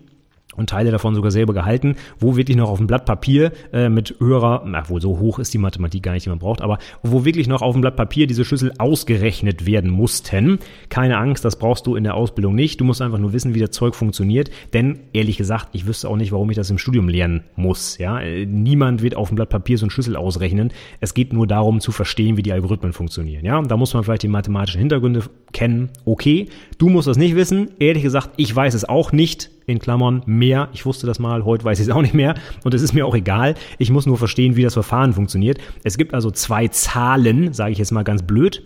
[0.56, 4.16] und Teile davon sogar selber gehalten, wo wirklich noch auf dem Blatt Papier äh, mit
[4.18, 7.24] höherer, na wohl so hoch ist die Mathematik gar nicht, die man braucht, aber wo
[7.24, 10.58] wirklich noch auf dem Blatt Papier diese Schlüssel ausgerechnet werden mussten.
[10.88, 12.80] Keine Angst, das brauchst du in der Ausbildung nicht.
[12.80, 16.16] Du musst einfach nur wissen, wie das Zeug funktioniert, denn ehrlich gesagt, ich wüsste auch
[16.16, 17.98] nicht, warum ich das im Studium lernen muss.
[17.98, 20.72] Ja, äh, niemand wird auf dem Blatt Papier so einen Schlüssel ausrechnen.
[21.00, 23.44] Es geht nur darum zu verstehen, wie die Algorithmen funktionieren.
[23.44, 25.90] Ja, da muss man vielleicht die mathematischen Hintergründe kennen.
[26.04, 27.70] Okay, du musst das nicht wissen.
[27.78, 30.68] Ehrlich gesagt, ich weiß es auch nicht in Klammern mehr.
[30.72, 32.34] Ich wusste das mal, heute weiß ich es auch nicht mehr
[32.64, 33.54] und es ist mir auch egal.
[33.78, 35.58] Ich muss nur verstehen, wie das Verfahren funktioniert.
[35.84, 38.62] Es gibt also zwei Zahlen, sage ich jetzt mal ganz blöd.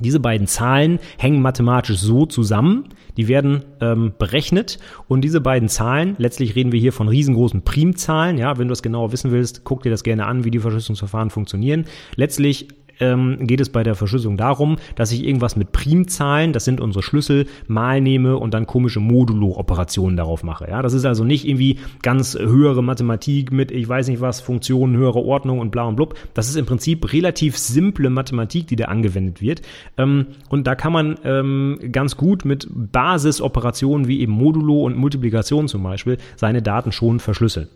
[0.00, 2.84] Diese beiden Zahlen hängen mathematisch so zusammen,
[3.18, 4.78] die werden ähm, berechnet
[5.08, 8.82] und diese beiden Zahlen, letztlich reden wir hier von riesengroßen Primzahlen, ja, wenn du das
[8.82, 11.84] genauer wissen willst, guck dir das gerne an, wie die Verschlüsselungsverfahren funktionieren.
[12.16, 12.68] Letztlich
[13.00, 17.02] ähm, geht es bei der Verschlüsselung darum, dass ich irgendwas mit Primzahlen, das sind unsere
[17.02, 20.68] Schlüssel, mal nehme und dann komische Modulo-Operationen darauf mache.
[20.68, 24.96] Ja, das ist also nicht irgendwie ganz höhere Mathematik mit, ich weiß nicht was, Funktionen,
[24.96, 26.14] höhere Ordnung und bla und blub.
[26.34, 29.62] Das ist im Prinzip relativ simple Mathematik, die da angewendet wird.
[29.98, 35.68] Ähm, und da kann man ähm, ganz gut mit Basisoperationen wie eben Modulo und Multiplikation
[35.68, 37.68] zum Beispiel seine Daten schon verschlüsseln.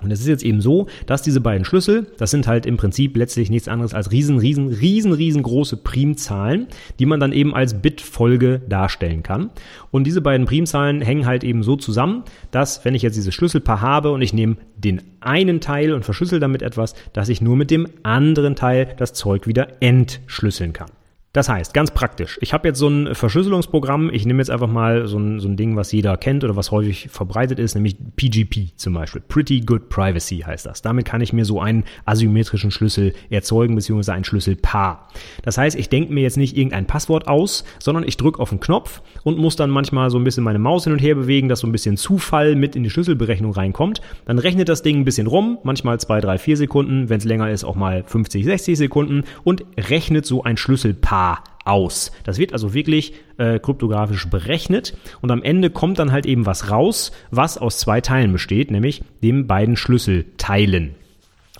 [0.00, 3.16] Und es ist jetzt eben so, dass diese beiden Schlüssel, das sind halt im Prinzip
[3.16, 6.68] letztlich nichts anderes als riesen, riesen, riesen, riesengroße Primzahlen,
[7.00, 9.50] die man dann eben als Bitfolge darstellen kann.
[9.90, 13.80] Und diese beiden Primzahlen hängen halt eben so zusammen, dass wenn ich jetzt dieses Schlüsselpaar
[13.80, 17.72] habe und ich nehme den einen Teil und verschlüssel damit etwas, dass ich nur mit
[17.72, 20.90] dem anderen Teil das Zeug wieder entschlüsseln kann.
[21.34, 25.06] Das heißt, ganz praktisch, ich habe jetzt so ein Verschlüsselungsprogramm, ich nehme jetzt einfach mal
[25.06, 28.76] so ein, so ein Ding, was jeder kennt oder was häufig verbreitet ist, nämlich PGP
[28.76, 29.20] zum Beispiel.
[29.28, 30.80] Pretty Good Privacy heißt das.
[30.80, 35.06] Damit kann ich mir so einen asymmetrischen Schlüssel erzeugen, beziehungsweise ein Schlüsselpaar.
[35.42, 38.60] Das heißt, ich denke mir jetzt nicht irgendein Passwort aus, sondern ich drücke auf einen
[38.60, 41.60] Knopf und muss dann manchmal so ein bisschen meine Maus hin und her bewegen, dass
[41.60, 44.00] so ein bisschen Zufall mit in die Schlüsselberechnung reinkommt.
[44.24, 47.50] Dann rechnet das Ding ein bisschen rum, manchmal zwei, drei, vier Sekunden, wenn es länger
[47.50, 51.27] ist, auch mal 50, 60 Sekunden und rechnet so ein Schlüsselpaar
[51.64, 52.12] aus.
[52.24, 56.70] Das wird also wirklich äh, kryptografisch berechnet und am Ende kommt dann halt eben was
[56.70, 60.94] raus, was aus zwei Teilen besteht, nämlich den beiden Schlüsselteilen.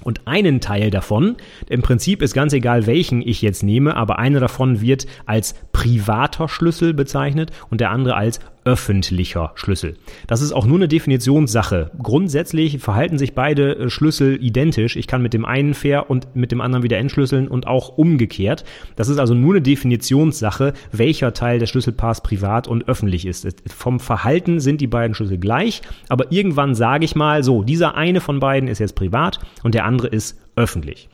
[0.02, 1.37] Und einen Teil davon,
[1.68, 6.49] im Prinzip ist ganz egal, welchen ich jetzt nehme, aber einer davon wird als privater
[6.49, 9.95] Schlüssel bezeichnet und der andere als öffentlicher Schlüssel.
[10.27, 11.93] Das ist auch nur eine Definitionssache.
[12.03, 14.97] Grundsätzlich verhalten sich beide äh, Schlüssel identisch.
[14.97, 18.64] Ich kann mit dem einen fair und mit dem anderen wieder entschlüsseln und auch umgekehrt.
[18.97, 23.47] Das ist also nur eine Definitionssache, welcher Teil des Schlüsselpaars privat und öffentlich ist.
[23.69, 28.21] Vom Verhalten sind die beiden Schlüssel gleich, aber irgendwann sage ich mal so, dieser eine
[28.21, 31.09] von beiden ist jetzt privat und der andere ist öffentlich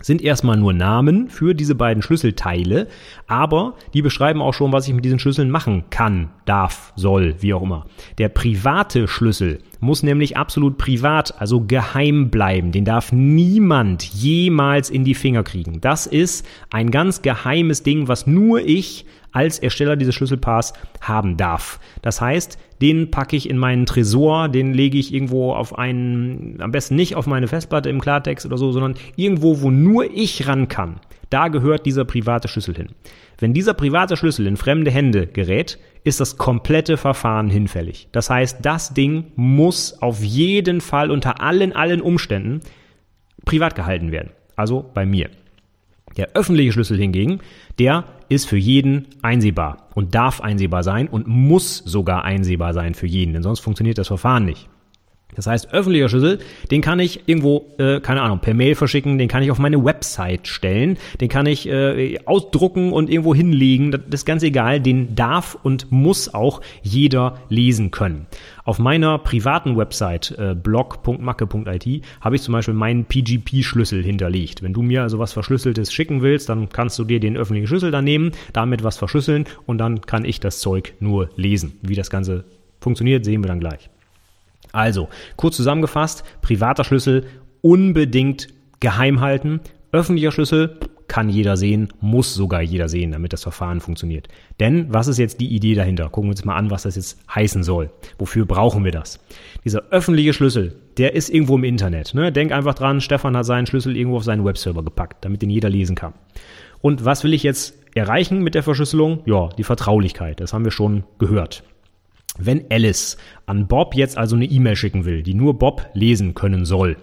[0.00, 2.88] sind erstmal nur Namen für diese beiden Schlüsselteile,
[3.26, 7.54] aber die beschreiben auch schon, was ich mit diesen Schlüsseln machen kann, darf, soll, wie
[7.54, 7.86] auch immer.
[8.18, 12.72] Der private Schlüssel muss nämlich absolut privat, also geheim bleiben.
[12.72, 15.80] Den darf niemand jemals in die Finger kriegen.
[15.80, 21.80] Das ist ein ganz geheimes Ding, was nur ich als Ersteller dieses Schlüsselpaars haben darf.
[22.02, 26.70] Das heißt, den packe ich in meinen Tresor, den lege ich irgendwo auf einen, am
[26.70, 30.68] besten nicht auf meine Festplatte im Klartext oder so, sondern irgendwo, wo nur ich ran
[30.68, 31.00] kann.
[31.30, 32.88] Da gehört dieser private Schlüssel hin.
[33.38, 38.08] Wenn dieser private Schlüssel in fremde Hände gerät, ist das komplette Verfahren hinfällig.
[38.12, 42.60] Das heißt, das Ding muss auf jeden Fall unter allen, allen Umständen
[43.44, 44.30] privat gehalten werden.
[44.56, 45.30] Also bei mir.
[46.16, 47.40] Der öffentliche Schlüssel hingegen,
[47.78, 53.06] der ist für jeden einsehbar und darf einsehbar sein und muss sogar einsehbar sein für
[53.06, 54.68] jeden, denn sonst funktioniert das Verfahren nicht.
[55.34, 56.38] Das heißt, öffentlicher Schlüssel,
[56.70, 59.84] den kann ich irgendwo, äh, keine Ahnung, per Mail verschicken, den kann ich auf meine
[59.84, 63.92] Website stellen, den kann ich äh, ausdrucken und irgendwo hinlegen.
[63.92, 68.26] Das ist ganz egal, den darf und muss auch jeder lesen können.
[68.64, 74.62] Auf meiner privaten Website äh, blog.macke.it habe ich zum Beispiel meinen PGP-Schlüssel hinterlegt.
[74.62, 77.90] Wenn du mir also was Verschlüsseltes schicken willst, dann kannst du dir den öffentlichen Schlüssel
[77.90, 81.78] da nehmen, damit was verschlüsseln und dann kann ich das Zeug nur lesen.
[81.82, 82.44] Wie das Ganze
[82.80, 83.88] funktioniert, sehen wir dann gleich.
[84.78, 87.26] Also, kurz zusammengefasst, privater Schlüssel
[87.62, 88.46] unbedingt
[88.78, 89.58] geheim halten.
[89.90, 94.28] Öffentlicher Schlüssel kann jeder sehen, muss sogar jeder sehen, damit das Verfahren funktioniert.
[94.60, 96.10] Denn was ist jetzt die Idee dahinter?
[96.10, 97.90] Gucken wir uns mal an, was das jetzt heißen soll.
[98.18, 99.18] Wofür brauchen wir das?
[99.64, 102.14] Dieser öffentliche Schlüssel, der ist irgendwo im Internet.
[102.14, 102.30] Ne?
[102.30, 105.70] Denk einfach dran, Stefan hat seinen Schlüssel irgendwo auf seinen Webserver gepackt, damit den jeder
[105.70, 106.14] lesen kann.
[106.82, 109.22] Und was will ich jetzt erreichen mit der Verschlüsselung?
[109.26, 110.38] Ja, die Vertraulichkeit.
[110.38, 111.64] Das haben wir schon gehört.
[112.38, 116.64] Wenn Alice an Bob jetzt also eine E-Mail schicken will, die nur Bob lesen können
[116.64, 116.96] soll,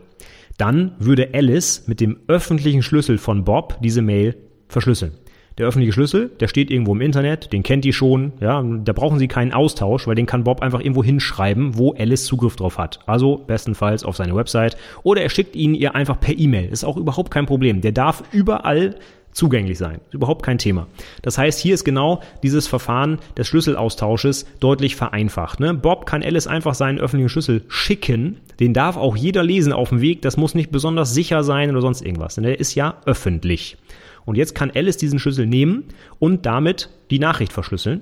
[0.57, 4.35] dann würde Alice mit dem öffentlichen Schlüssel von Bob diese Mail
[4.69, 5.11] verschlüsseln.
[5.57, 9.19] Der öffentliche Schlüssel, der steht irgendwo im Internet, den kennt die schon, ja, da brauchen
[9.19, 12.99] sie keinen Austausch, weil den kann Bob einfach irgendwo hinschreiben, wo Alice Zugriff drauf hat.
[13.05, 16.69] Also bestenfalls auf seine Website oder er schickt ihn ihr einfach per E-Mail.
[16.69, 17.79] Ist auch überhaupt kein Problem.
[17.79, 18.95] Der darf überall
[19.35, 19.99] zugänglich sein.
[20.11, 20.87] Überhaupt kein Thema.
[21.21, 25.59] Das heißt, hier ist genau dieses Verfahren des Schlüsselaustausches deutlich vereinfacht.
[25.59, 25.73] Ne?
[25.73, 28.37] Bob kann Alice einfach seinen öffentlichen Schlüssel schicken.
[28.61, 30.21] Den darf auch jeder lesen auf dem Weg.
[30.21, 32.35] Das muss nicht besonders sicher sein oder sonst irgendwas.
[32.35, 33.77] Denn der ist ja öffentlich.
[34.23, 35.83] Und jetzt kann Alice diesen Schlüssel nehmen
[36.17, 38.01] und damit die Nachricht verschlüsseln.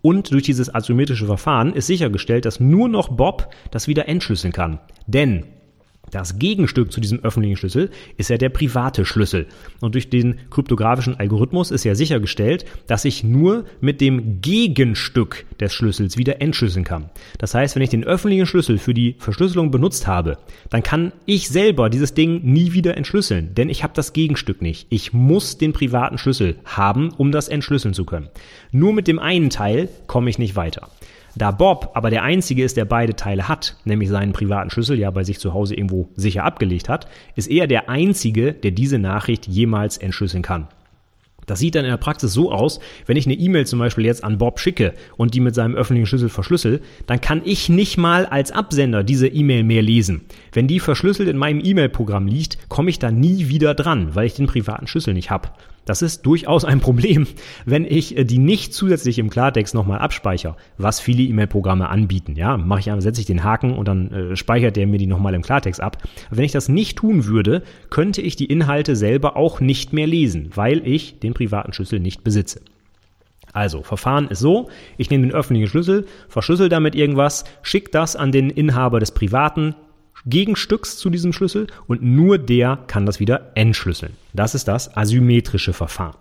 [0.00, 4.80] Und durch dieses asymmetrische Verfahren ist sichergestellt, dass nur noch Bob das wieder entschlüsseln kann.
[5.06, 5.44] Denn
[6.10, 9.46] das Gegenstück zu diesem öffentlichen Schlüssel ist ja der private Schlüssel.
[9.80, 15.72] Und durch den kryptografischen Algorithmus ist ja sichergestellt, dass ich nur mit dem Gegenstück des
[15.72, 17.10] Schlüssels wieder entschlüsseln kann.
[17.38, 20.38] Das heißt, wenn ich den öffentlichen Schlüssel für die Verschlüsselung benutzt habe,
[20.70, 24.86] dann kann ich selber dieses Ding nie wieder entschlüsseln, denn ich habe das Gegenstück nicht.
[24.90, 28.28] Ich muss den privaten Schlüssel haben, um das entschlüsseln zu können.
[28.72, 30.88] Nur mit dem einen Teil komme ich nicht weiter.
[31.36, 35.10] Da Bob aber der Einzige ist, der beide Teile hat, nämlich seinen privaten Schlüssel ja
[35.10, 39.46] bei sich zu Hause irgendwo sicher abgelegt hat, ist er der Einzige, der diese Nachricht
[39.46, 40.68] jemals entschlüsseln kann.
[41.48, 44.22] Das sieht dann in der Praxis so aus, wenn ich eine E-Mail zum Beispiel jetzt
[44.22, 48.26] an Bob schicke und die mit seinem öffentlichen Schlüssel verschlüssel, dann kann ich nicht mal
[48.26, 50.26] als Absender diese E-Mail mehr lesen.
[50.52, 54.34] Wenn die verschlüsselt in meinem E-Mail-Programm liegt, komme ich da nie wieder dran, weil ich
[54.34, 55.48] den privaten Schlüssel nicht habe.
[55.88, 57.26] Das ist durchaus ein Problem,
[57.64, 62.36] wenn ich äh, die nicht zusätzlich im Klartext nochmal abspeichere, was viele E-Mail-Programme anbieten.
[62.36, 65.06] Ja, mache ich einfach, setze ich den Haken und dann äh, speichert der mir die
[65.06, 65.96] nochmal im Klartext ab.
[66.30, 70.50] Wenn ich das nicht tun würde, könnte ich die Inhalte selber auch nicht mehr lesen,
[70.54, 72.60] weil ich den privaten Schlüssel nicht besitze.
[73.54, 78.30] Also, Verfahren ist so, ich nehme den öffentlichen Schlüssel, verschlüssel damit irgendwas, schicke das an
[78.30, 79.74] den Inhaber des privaten,
[80.26, 84.12] Gegenstücks zu diesem Schlüssel und nur der kann das wieder entschlüsseln.
[84.32, 86.16] Das ist das asymmetrische Verfahren.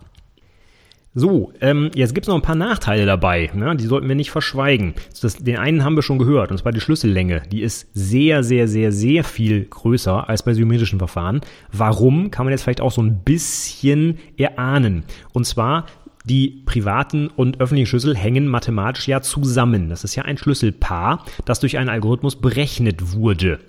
[1.20, 3.50] So, ähm, jetzt gibt es noch ein paar Nachteile dabei.
[3.56, 3.76] Ne?
[3.76, 4.94] Die sollten wir nicht verschweigen.
[5.20, 7.42] Das, den einen haben wir schon gehört, und zwar die Schlüssellänge.
[7.52, 11.42] Die ist sehr, sehr, sehr, sehr viel größer als bei symmetrischen Verfahren.
[11.72, 15.06] Warum, kann man jetzt vielleicht auch so ein bisschen erahnen.
[15.34, 15.88] Und zwar
[16.28, 19.90] die privaten und öffentlichen Schlüssel hängen mathematisch ja zusammen.
[19.90, 23.60] Das ist ja ein Schlüsselpaar, das durch einen Algorithmus berechnet wurde.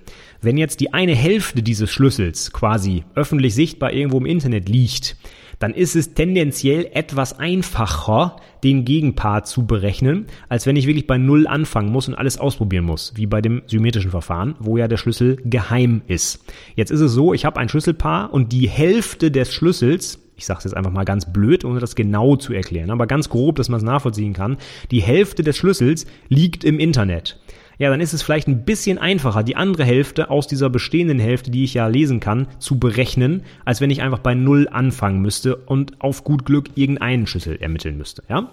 [0.41, 5.17] Wenn jetzt die eine Hälfte dieses Schlüssels quasi öffentlich sichtbar irgendwo im Internet liegt,
[5.59, 11.17] dann ist es tendenziell etwas einfacher, den Gegenpart zu berechnen, als wenn ich wirklich bei
[11.17, 14.97] Null anfangen muss und alles ausprobieren muss, wie bei dem symmetrischen Verfahren, wo ja der
[14.97, 16.45] Schlüssel geheim ist.
[16.75, 20.59] Jetzt ist es so, ich habe ein Schlüsselpaar und die Hälfte des Schlüssels ich sage
[20.59, 23.69] es jetzt einfach mal ganz blöd, ohne das genau zu erklären, aber ganz grob, dass
[23.69, 24.57] man es nachvollziehen kann,
[24.89, 27.37] die Hälfte des Schlüssels liegt im Internet.
[27.77, 31.51] Ja, dann ist es vielleicht ein bisschen einfacher, die andere Hälfte aus dieser bestehenden Hälfte,
[31.51, 35.55] die ich ja lesen kann, zu berechnen, als wenn ich einfach bei Null anfangen müsste
[35.55, 38.23] und auf gut Glück irgendeinen Schlüssel ermitteln müsste.
[38.29, 38.49] Ja?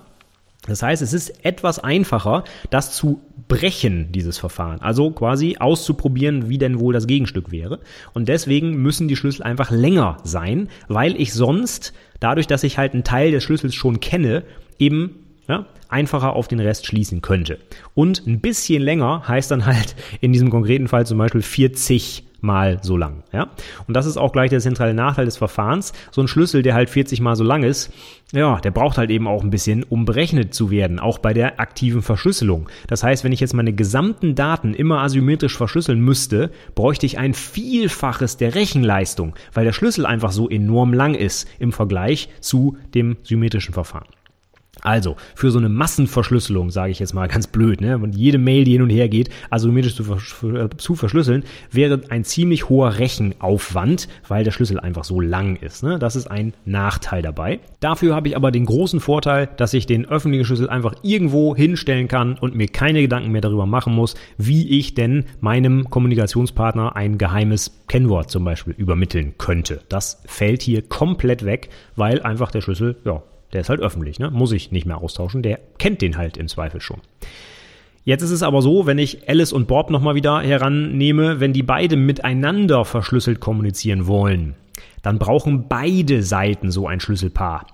[0.66, 4.80] Das heißt, es ist etwas einfacher, das zu brechen, dieses Verfahren.
[4.80, 7.80] Also quasi auszuprobieren, wie denn wohl das Gegenstück wäre.
[8.14, 12.94] Und deswegen müssen die Schlüssel einfach länger sein, weil ich sonst, dadurch, dass ich halt
[12.94, 14.42] einen Teil des Schlüssels schon kenne,
[14.78, 17.58] eben ja, einfacher auf den Rest schließen könnte.
[17.94, 22.78] Und ein bisschen länger heißt dann halt in diesem konkreten Fall zum Beispiel 40 mal
[22.82, 23.22] so lang.
[23.32, 23.48] Ja?
[23.86, 25.92] Und das ist auch gleich der zentrale Nachteil des Verfahrens.
[26.10, 27.92] So ein Schlüssel, der halt 40 mal so lang ist,
[28.32, 31.60] ja, der braucht halt eben auch ein bisschen, um berechnet zu werden, auch bei der
[31.60, 32.68] aktiven Verschlüsselung.
[32.88, 37.34] Das heißt, wenn ich jetzt meine gesamten Daten immer asymmetrisch verschlüsseln müsste, bräuchte ich ein
[37.34, 43.16] Vielfaches der Rechenleistung, weil der Schlüssel einfach so enorm lang ist im Vergleich zu dem
[43.22, 44.06] symmetrischen Verfahren.
[44.86, 48.62] Also, für so eine Massenverschlüsselung, sage ich jetzt mal ganz blöd, ne, und jede Mail,
[48.62, 50.36] die hin und her geht, asymmetrisch zu, vers
[50.76, 55.82] zu verschlüsseln, wäre ein ziemlich hoher Rechenaufwand, weil der Schlüssel einfach so lang ist.
[55.82, 55.98] Ne?
[55.98, 57.58] Das ist ein Nachteil dabei.
[57.80, 62.06] Dafür habe ich aber den großen Vorteil, dass ich den öffentlichen Schlüssel einfach irgendwo hinstellen
[62.06, 67.18] kann und mir keine Gedanken mehr darüber machen muss, wie ich denn meinem Kommunikationspartner ein
[67.18, 69.80] geheimes Kennwort zum Beispiel übermitteln könnte.
[69.88, 74.30] Das fällt hier komplett weg, weil einfach der Schlüssel, ja, der ist halt öffentlich, ne?
[74.30, 75.42] muss ich nicht mehr austauschen.
[75.42, 77.00] Der kennt den halt im Zweifel schon.
[78.04, 81.64] Jetzt ist es aber so, wenn ich Alice und Bob nochmal wieder herannehme, wenn die
[81.64, 84.54] beide miteinander verschlüsselt kommunizieren wollen,
[85.02, 87.66] dann brauchen beide Seiten so ein Schlüsselpaar.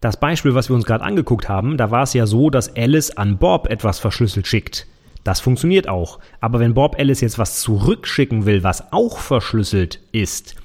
[0.00, 3.10] Das Beispiel, was wir uns gerade angeguckt haben, da war es ja so, dass Alice
[3.10, 4.86] an Bob etwas verschlüsselt schickt.
[5.24, 6.18] Das funktioniert auch.
[6.40, 10.56] Aber wenn Bob Alice jetzt was zurückschicken will, was auch verschlüsselt ist,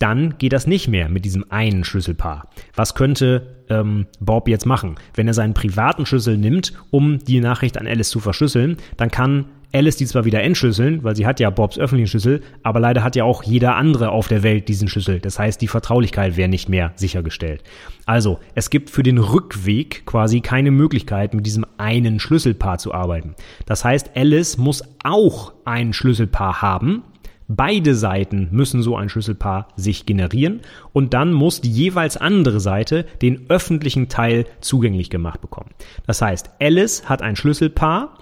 [0.00, 2.48] dann geht das nicht mehr mit diesem einen Schlüsselpaar.
[2.74, 4.96] Was könnte ähm, Bob jetzt machen?
[5.14, 9.44] Wenn er seinen privaten Schlüssel nimmt, um die Nachricht an Alice zu verschlüsseln, dann kann
[9.72, 13.14] Alice die zwar wieder entschlüsseln, weil sie hat ja Bobs öffentlichen Schlüssel, aber leider hat
[13.14, 15.20] ja auch jeder andere auf der Welt diesen Schlüssel.
[15.20, 17.62] Das heißt, die Vertraulichkeit wäre nicht mehr sichergestellt.
[18.06, 23.36] Also, es gibt für den Rückweg quasi keine Möglichkeit, mit diesem einen Schlüsselpaar zu arbeiten.
[23.66, 27.04] Das heißt, Alice muss auch ein Schlüsselpaar haben,
[27.52, 30.60] Beide Seiten müssen so ein Schlüsselpaar sich generieren
[30.92, 35.70] und dann muss die jeweils andere Seite den öffentlichen Teil zugänglich gemacht bekommen.
[36.06, 38.18] Das heißt, Alice hat ein Schlüsselpaar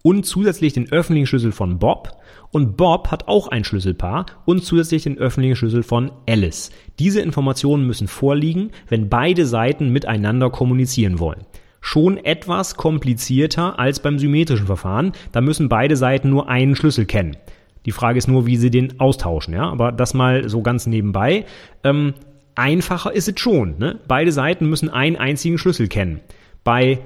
[0.00, 2.16] und zusätzlich den öffentlichen Schlüssel von Bob
[2.50, 6.70] und Bob hat auch ein Schlüsselpaar und zusätzlich den öffentlichen Schlüssel von Alice.
[6.98, 11.44] Diese Informationen müssen vorliegen, wenn beide Seiten miteinander kommunizieren wollen
[11.82, 15.12] schon etwas komplizierter als beim symmetrischen Verfahren.
[15.30, 17.36] Da müssen beide Seiten nur einen Schlüssel kennen.
[17.86, 19.70] Die Frage ist nur, wie sie den austauschen, ja.
[19.70, 21.46] Aber das mal so ganz nebenbei.
[21.84, 22.14] Ähm,
[22.56, 23.78] einfacher ist es schon.
[23.78, 24.00] Ne?
[24.08, 26.20] Beide Seiten müssen einen einzigen Schlüssel kennen.
[26.64, 26.98] Bei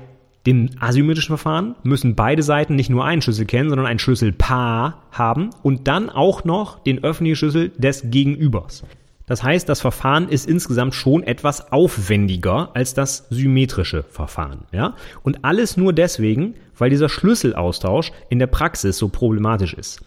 [0.47, 5.51] dem asymmetrischen Verfahren müssen beide Seiten nicht nur einen Schlüssel kennen, sondern ein Schlüsselpaar haben
[5.63, 8.85] und dann auch noch den öffentlichen Schlüssel des Gegenübers.
[9.27, 14.97] Das heißt, das Verfahren ist insgesamt schon etwas aufwendiger als das symmetrische Verfahren, ja?
[15.23, 20.01] Und alles nur deswegen, weil dieser Schlüsselaustausch in der Praxis so problematisch ist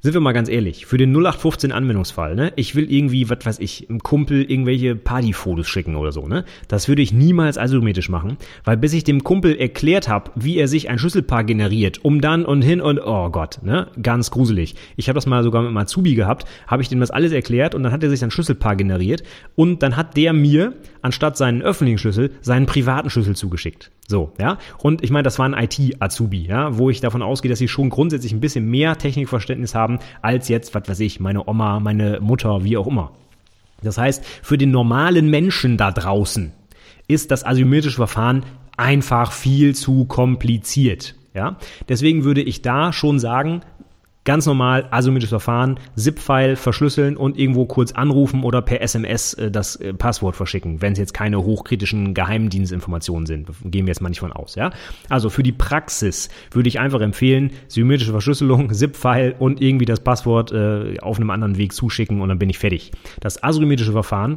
[0.00, 2.52] sind wir mal ganz ehrlich, für den 0815 Anwendungsfall, ne?
[2.54, 6.44] Ich will irgendwie, was weiß ich, einem Kumpel irgendwelche Partyfotos schicken oder so, ne?
[6.68, 10.68] Das würde ich niemals asymmetrisch machen, weil bis ich dem Kumpel erklärt habe, wie er
[10.68, 13.88] sich ein Schlüsselpaar generiert, um dann und hin und oh Gott, ne?
[14.00, 14.76] Ganz gruselig.
[14.96, 17.82] Ich habe das mal sogar mit Matsubi gehabt, habe ich dem das alles erklärt und
[17.82, 19.24] dann hat er sich ein Schlüsselpaar generiert
[19.56, 23.90] und dann hat der mir anstatt seinen öffentlichen Schlüssel seinen privaten Schlüssel zugeschickt.
[24.06, 24.58] So, ja.
[24.78, 27.90] Und ich meine, das war ein IT-Azubi, ja, wo ich davon ausgehe, dass sie schon
[27.90, 29.87] grundsätzlich ein bisschen mehr Technikverständnis haben
[30.22, 33.12] als jetzt, was weiß ich, meine Oma, meine Mutter, wie auch immer.
[33.82, 36.52] Das heißt, für den normalen Menschen da draußen
[37.06, 38.44] ist das asymmetrische Verfahren
[38.76, 41.14] einfach viel zu kompliziert.
[41.34, 41.56] Ja,
[41.88, 43.60] deswegen würde ich da schon sagen,
[44.28, 49.76] Ganz normal asymmetrisches Verfahren, ZIP-File verschlüsseln und irgendwo kurz anrufen oder per SMS äh, das
[49.76, 53.48] äh, Passwort verschicken, wenn es jetzt keine hochkritischen Geheimdienstinformationen sind.
[53.64, 54.70] Gehen wir jetzt mal nicht von aus, ja?
[55.08, 60.52] Also für die Praxis würde ich einfach empfehlen, symmetrische Verschlüsselung, ZIP-File und irgendwie das Passwort
[60.52, 62.92] äh, auf einem anderen Weg zuschicken und dann bin ich fertig.
[63.20, 64.36] Das asymmetrische Verfahren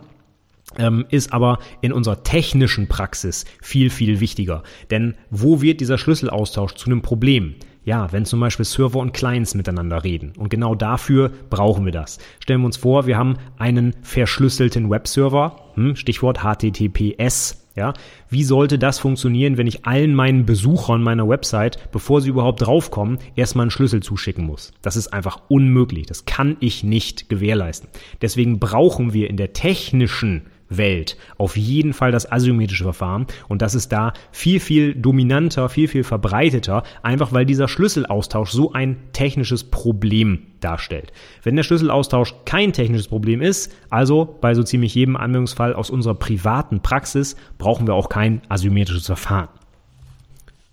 [0.78, 4.64] ähm, ist aber in unserer technischen Praxis viel, viel wichtiger.
[4.90, 7.56] Denn wo wird dieser Schlüsselaustausch zu einem Problem?
[7.84, 10.34] Ja, wenn zum Beispiel Server und Clients miteinander reden.
[10.38, 12.20] Und genau dafür brauchen wir das.
[12.40, 17.58] Stellen wir uns vor, wir haben einen verschlüsselten Webserver, hm, Stichwort HTTPS.
[17.74, 17.94] Ja,
[18.30, 23.18] wie sollte das funktionieren, wenn ich allen meinen Besuchern meiner Website, bevor sie überhaupt draufkommen,
[23.38, 24.74] erstmal einen Schlüssel zuschicken muss?
[24.82, 26.06] Das ist einfach unmöglich.
[26.06, 27.90] Das kann ich nicht gewährleisten.
[28.22, 31.18] Deswegen brauchen wir in der technischen Welt.
[31.38, 33.28] Auf jeden Fall das asymmetrische Verfahren.
[33.48, 38.74] Und das ist da viel, viel dominanter, viel, viel verbreiteter, einfach weil dieser Schlüsselaustausch so
[38.74, 41.12] ein technisches Problem darstellt.
[41.44, 46.16] Wenn der Schlüsselaustausch kein technisches Problem ist, also bei so ziemlich jedem Anwendungsfall aus unserer
[46.16, 49.50] privaten Praxis, brauchen wir auch kein asymmetrisches Verfahren.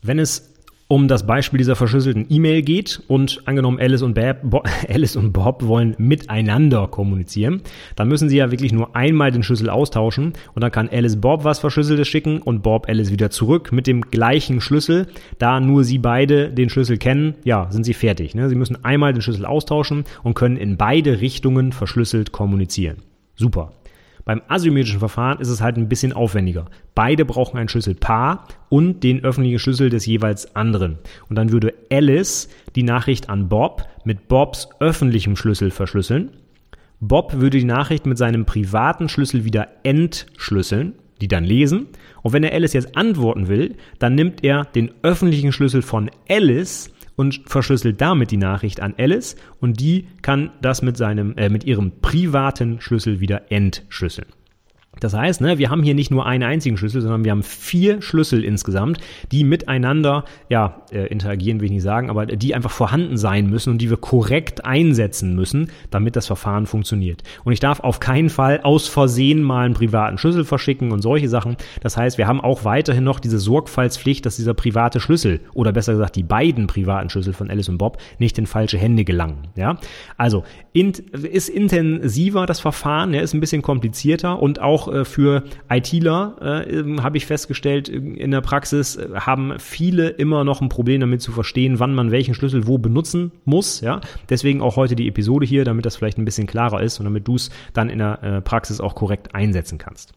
[0.03, 0.55] Wenn es
[0.89, 5.33] um das Beispiel dieser verschlüsselten E-Mail geht und angenommen Alice und, Bob, Bo, Alice und
[5.33, 7.61] Bob wollen miteinander kommunizieren,
[7.95, 11.45] dann müssen sie ja wirklich nur einmal den Schlüssel austauschen und dann kann Alice Bob
[11.45, 15.09] was Verschlüsseltes schicken und Bob Alice wieder zurück mit dem gleichen Schlüssel.
[15.39, 18.35] Da nur sie beide den Schlüssel kennen, ja, sind sie fertig.
[18.35, 18.49] Ne?
[18.49, 22.97] Sie müssen einmal den Schlüssel austauschen und können in beide Richtungen verschlüsselt kommunizieren.
[23.37, 23.73] Super.
[24.29, 26.67] Beim asymmetrischen Verfahren ist es halt ein bisschen aufwendiger.
[26.95, 30.99] Beide brauchen ein Schlüsselpaar und den öffentlichen Schlüssel des jeweils anderen.
[31.31, 36.33] Und dann würde Alice die Nachricht an Bob mit Bobs öffentlichem Schlüssel verschlüsseln.
[37.01, 40.93] Bob würde die Nachricht mit seinem privaten Schlüssel wieder entschlüsseln.
[41.23, 41.87] die dann lesen.
[42.23, 46.91] Und wenn der Alice jetzt antworten will, dann nimmt er den öffentlichen Schlüssel von Alice
[47.19, 51.65] und verschlüsselt damit die Nachricht an Alice und die kann das mit seinem äh, mit
[51.65, 54.29] ihrem privaten Schlüssel wieder entschlüsseln.
[55.01, 58.03] Das heißt, ne, wir haben hier nicht nur einen einzigen Schlüssel, sondern wir haben vier
[58.03, 58.99] Schlüssel insgesamt,
[59.33, 63.71] die miteinander, ja, äh, interagieren will ich nicht sagen, aber die einfach vorhanden sein müssen
[63.71, 67.23] und die wir korrekt einsetzen müssen, damit das Verfahren funktioniert.
[67.45, 71.29] Und ich darf auf keinen Fall aus Versehen mal einen privaten Schlüssel verschicken und solche
[71.29, 71.57] Sachen.
[71.83, 75.93] Das heißt, wir haben auch weiterhin noch diese Sorgfaltspflicht, dass dieser private Schlüssel oder besser
[75.93, 79.49] gesagt die beiden privaten Schlüssel von Alice und Bob nicht in falsche Hände gelangen.
[79.57, 79.79] Ja,
[80.17, 85.45] also in, ist intensiver das Verfahren, ja, ist ein bisschen komplizierter und auch äh, für
[85.71, 91.01] ITler äh, habe ich festgestellt, in der Praxis äh, haben viele immer noch ein Problem
[91.01, 93.81] damit zu verstehen, wann man welchen Schlüssel wo benutzen muss.
[93.81, 94.01] Ja?
[94.29, 97.27] Deswegen auch heute die Episode hier, damit das vielleicht ein bisschen klarer ist und damit
[97.29, 100.13] du es dann in der äh, Praxis auch korrekt einsetzen kannst.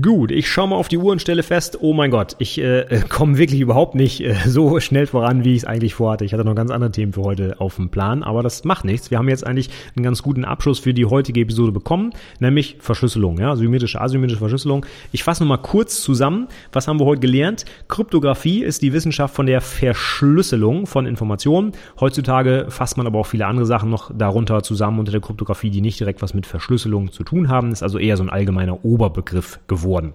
[0.00, 2.80] Gut, ich schaue mal auf die Uhr und stelle fest, oh mein Gott, ich äh,
[2.80, 6.24] äh komme wirklich überhaupt nicht äh, so schnell voran, wie ich es eigentlich vorhatte.
[6.24, 9.10] Ich hatte noch ganz andere Themen für heute auf dem Plan, aber das macht nichts.
[9.10, 13.38] Wir haben jetzt eigentlich einen ganz guten Abschluss für die heutige Episode bekommen, nämlich Verschlüsselung,
[13.38, 14.86] ja, symmetrische, asymmetrische Verschlüsselung.
[15.12, 17.64] Ich fasse nochmal kurz zusammen, was haben wir heute gelernt?
[17.86, 21.72] Kryptographie ist die Wissenschaft von der Verschlüsselung von Informationen.
[22.00, 25.82] Heutzutage fasst man aber auch viele andere Sachen noch darunter zusammen unter der Kryptographie, die
[25.82, 27.70] nicht direkt was mit Verschlüsselung zu tun haben.
[27.70, 30.14] ist also eher so ein allgemeiner Oberbegriff geworden geworden.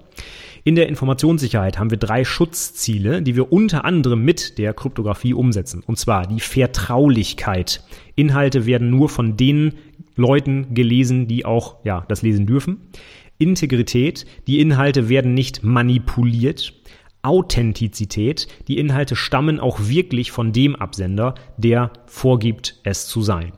[0.63, 5.83] In der Informationssicherheit haben wir drei Schutzziele, die wir unter anderem mit der Kryptographie umsetzen.
[5.85, 7.83] Und zwar die Vertraulichkeit.
[8.15, 9.75] Inhalte werden nur von den
[10.15, 12.89] Leuten gelesen, die auch ja, das lesen dürfen.
[13.37, 16.73] Integrität, die Inhalte werden nicht manipuliert.
[17.21, 23.53] Authentizität, die Inhalte stammen auch wirklich von dem Absender, der vorgibt, es zu sein.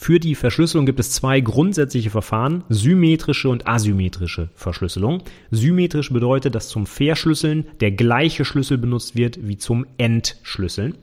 [0.00, 5.24] Für die Verschlüsselung gibt es zwei grundsätzliche Verfahren, symmetrische und asymmetrische Verschlüsselung.
[5.50, 10.94] Symmetrisch bedeutet, dass zum Verschlüsseln der gleiche Schlüssel benutzt wird wie zum Entschlüsseln.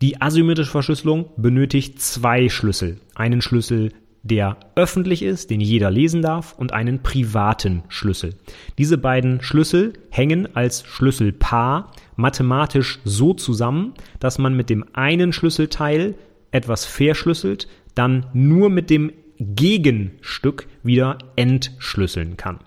[0.00, 3.00] Die asymmetrische Verschlüsselung benötigt zwei Schlüssel.
[3.16, 8.36] Einen Schlüssel, der öffentlich ist, den jeder lesen darf, und einen privaten Schlüssel.
[8.78, 16.14] Diese beiden Schlüssel hängen als Schlüsselpaar mathematisch so zusammen, dass man mit dem einen Schlüsselteil
[16.52, 22.60] etwas verschlüsselt, dann nur mit dem Gegenstück wieder entschlüsseln kann.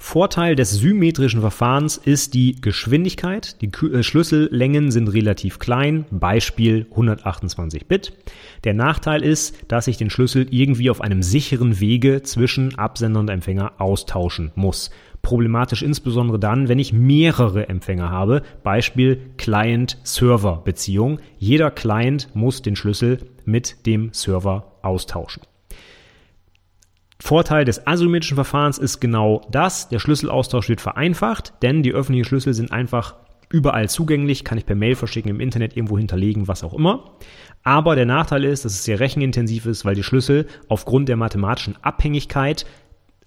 [0.00, 3.60] Vorteil des symmetrischen Verfahrens ist die Geschwindigkeit.
[3.60, 8.12] Die äh, Schlüssellängen sind relativ klein, Beispiel 128 Bit.
[8.62, 13.28] Der Nachteil ist, dass ich den Schlüssel irgendwie auf einem sicheren Wege zwischen Absender und
[13.28, 14.90] Empfänger austauschen muss.
[15.22, 21.18] Problematisch insbesondere dann, wenn ich mehrere Empfänger habe, Beispiel Client-Server-Beziehung.
[21.38, 25.42] Jeder Client muss den Schlüssel mit dem Server austauschen.
[27.20, 29.88] Vorteil des asymmetrischen Verfahrens ist genau das.
[29.88, 33.16] Der Schlüsselaustausch wird vereinfacht, denn die öffentlichen Schlüssel sind einfach
[33.50, 37.16] überall zugänglich, kann ich per Mail verschicken, im Internet irgendwo hinterlegen, was auch immer.
[37.64, 41.76] Aber der Nachteil ist, dass es sehr rechenintensiv ist, weil die Schlüssel aufgrund der mathematischen
[41.82, 42.66] Abhängigkeit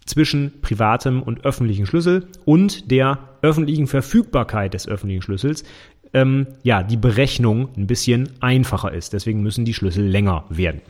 [0.06, 5.64] zwischen privatem und öffentlichen Schlüssel und der öffentlichen Verfügbarkeit des öffentlichen Schlüssels
[6.14, 9.14] ähm, ja die Berechnung ein bisschen einfacher ist.
[9.14, 10.82] Deswegen müssen die Schlüssel länger werden.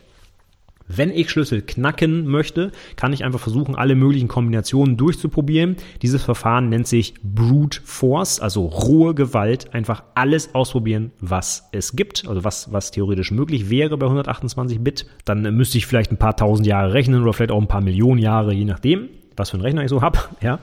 [0.88, 5.76] Wenn ich Schlüssel knacken möchte, kann ich einfach versuchen, alle möglichen Kombinationen durchzuprobieren.
[6.02, 9.74] Dieses Verfahren nennt sich Brute Force, also rohe Gewalt.
[9.74, 15.06] Einfach alles ausprobieren, was es gibt, also was, was theoretisch möglich wäre bei 128 Bit.
[15.24, 18.18] Dann müsste ich vielleicht ein paar tausend Jahre rechnen oder vielleicht auch ein paar Millionen
[18.18, 20.18] Jahre, je nachdem, was für einen Rechner ich so habe.
[20.40, 20.58] Ja.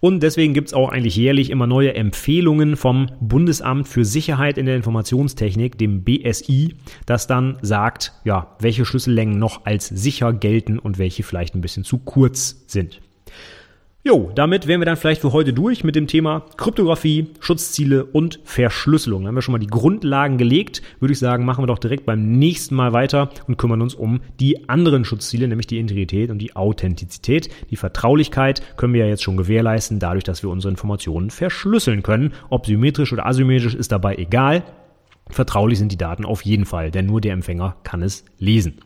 [0.00, 4.66] Und deswegen gibt es auch eigentlich jährlich immer neue Empfehlungen vom Bundesamt für Sicherheit in
[4.66, 6.76] der Informationstechnik, dem BSI,
[7.06, 11.84] das dann sagt, ja, welche Schlüssellängen noch als sicher gelten und welche vielleicht ein bisschen
[11.84, 13.00] zu kurz sind.
[14.06, 18.38] Jo, damit wären wir dann vielleicht für heute durch mit dem Thema Kryptographie, Schutzziele und
[18.44, 19.22] Verschlüsselung.
[19.22, 20.80] Da haben wir schon mal die Grundlagen gelegt.
[21.00, 24.20] Würde ich sagen, machen wir doch direkt beim nächsten Mal weiter und kümmern uns um
[24.38, 27.48] die anderen Schutzziele, nämlich die Integrität und die Authentizität.
[27.70, 32.32] Die Vertraulichkeit können wir ja jetzt schon gewährleisten, dadurch, dass wir unsere Informationen verschlüsseln können.
[32.48, 34.62] Ob symmetrisch oder asymmetrisch ist dabei egal.
[35.30, 38.78] Vertraulich sind die Daten auf jeden Fall, denn nur der Empfänger kann es lesen.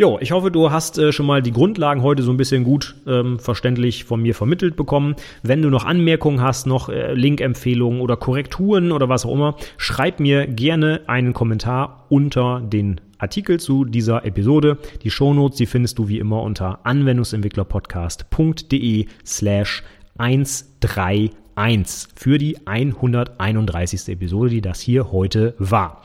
[0.00, 2.94] Jo, ich hoffe, du hast äh, schon mal die Grundlagen heute so ein bisschen gut
[3.04, 5.16] ähm, verständlich von mir vermittelt bekommen.
[5.42, 10.20] Wenn du noch Anmerkungen hast, noch äh, Link-Empfehlungen oder Korrekturen oder was auch immer, schreib
[10.20, 14.78] mir gerne einen Kommentar unter den Artikel zu dieser Episode.
[15.02, 19.82] Die Shownotes, die findest du wie immer unter anwendungsentwicklerpodcast.de slash
[20.16, 24.10] 131 für die 131.
[24.10, 26.04] Episode, die das hier heute war.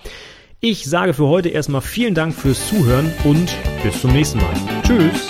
[0.66, 3.53] Ich sage für heute erstmal vielen Dank fürs Zuhören und
[3.84, 4.53] bis zum nächsten Mal.
[4.82, 5.28] Tschüss!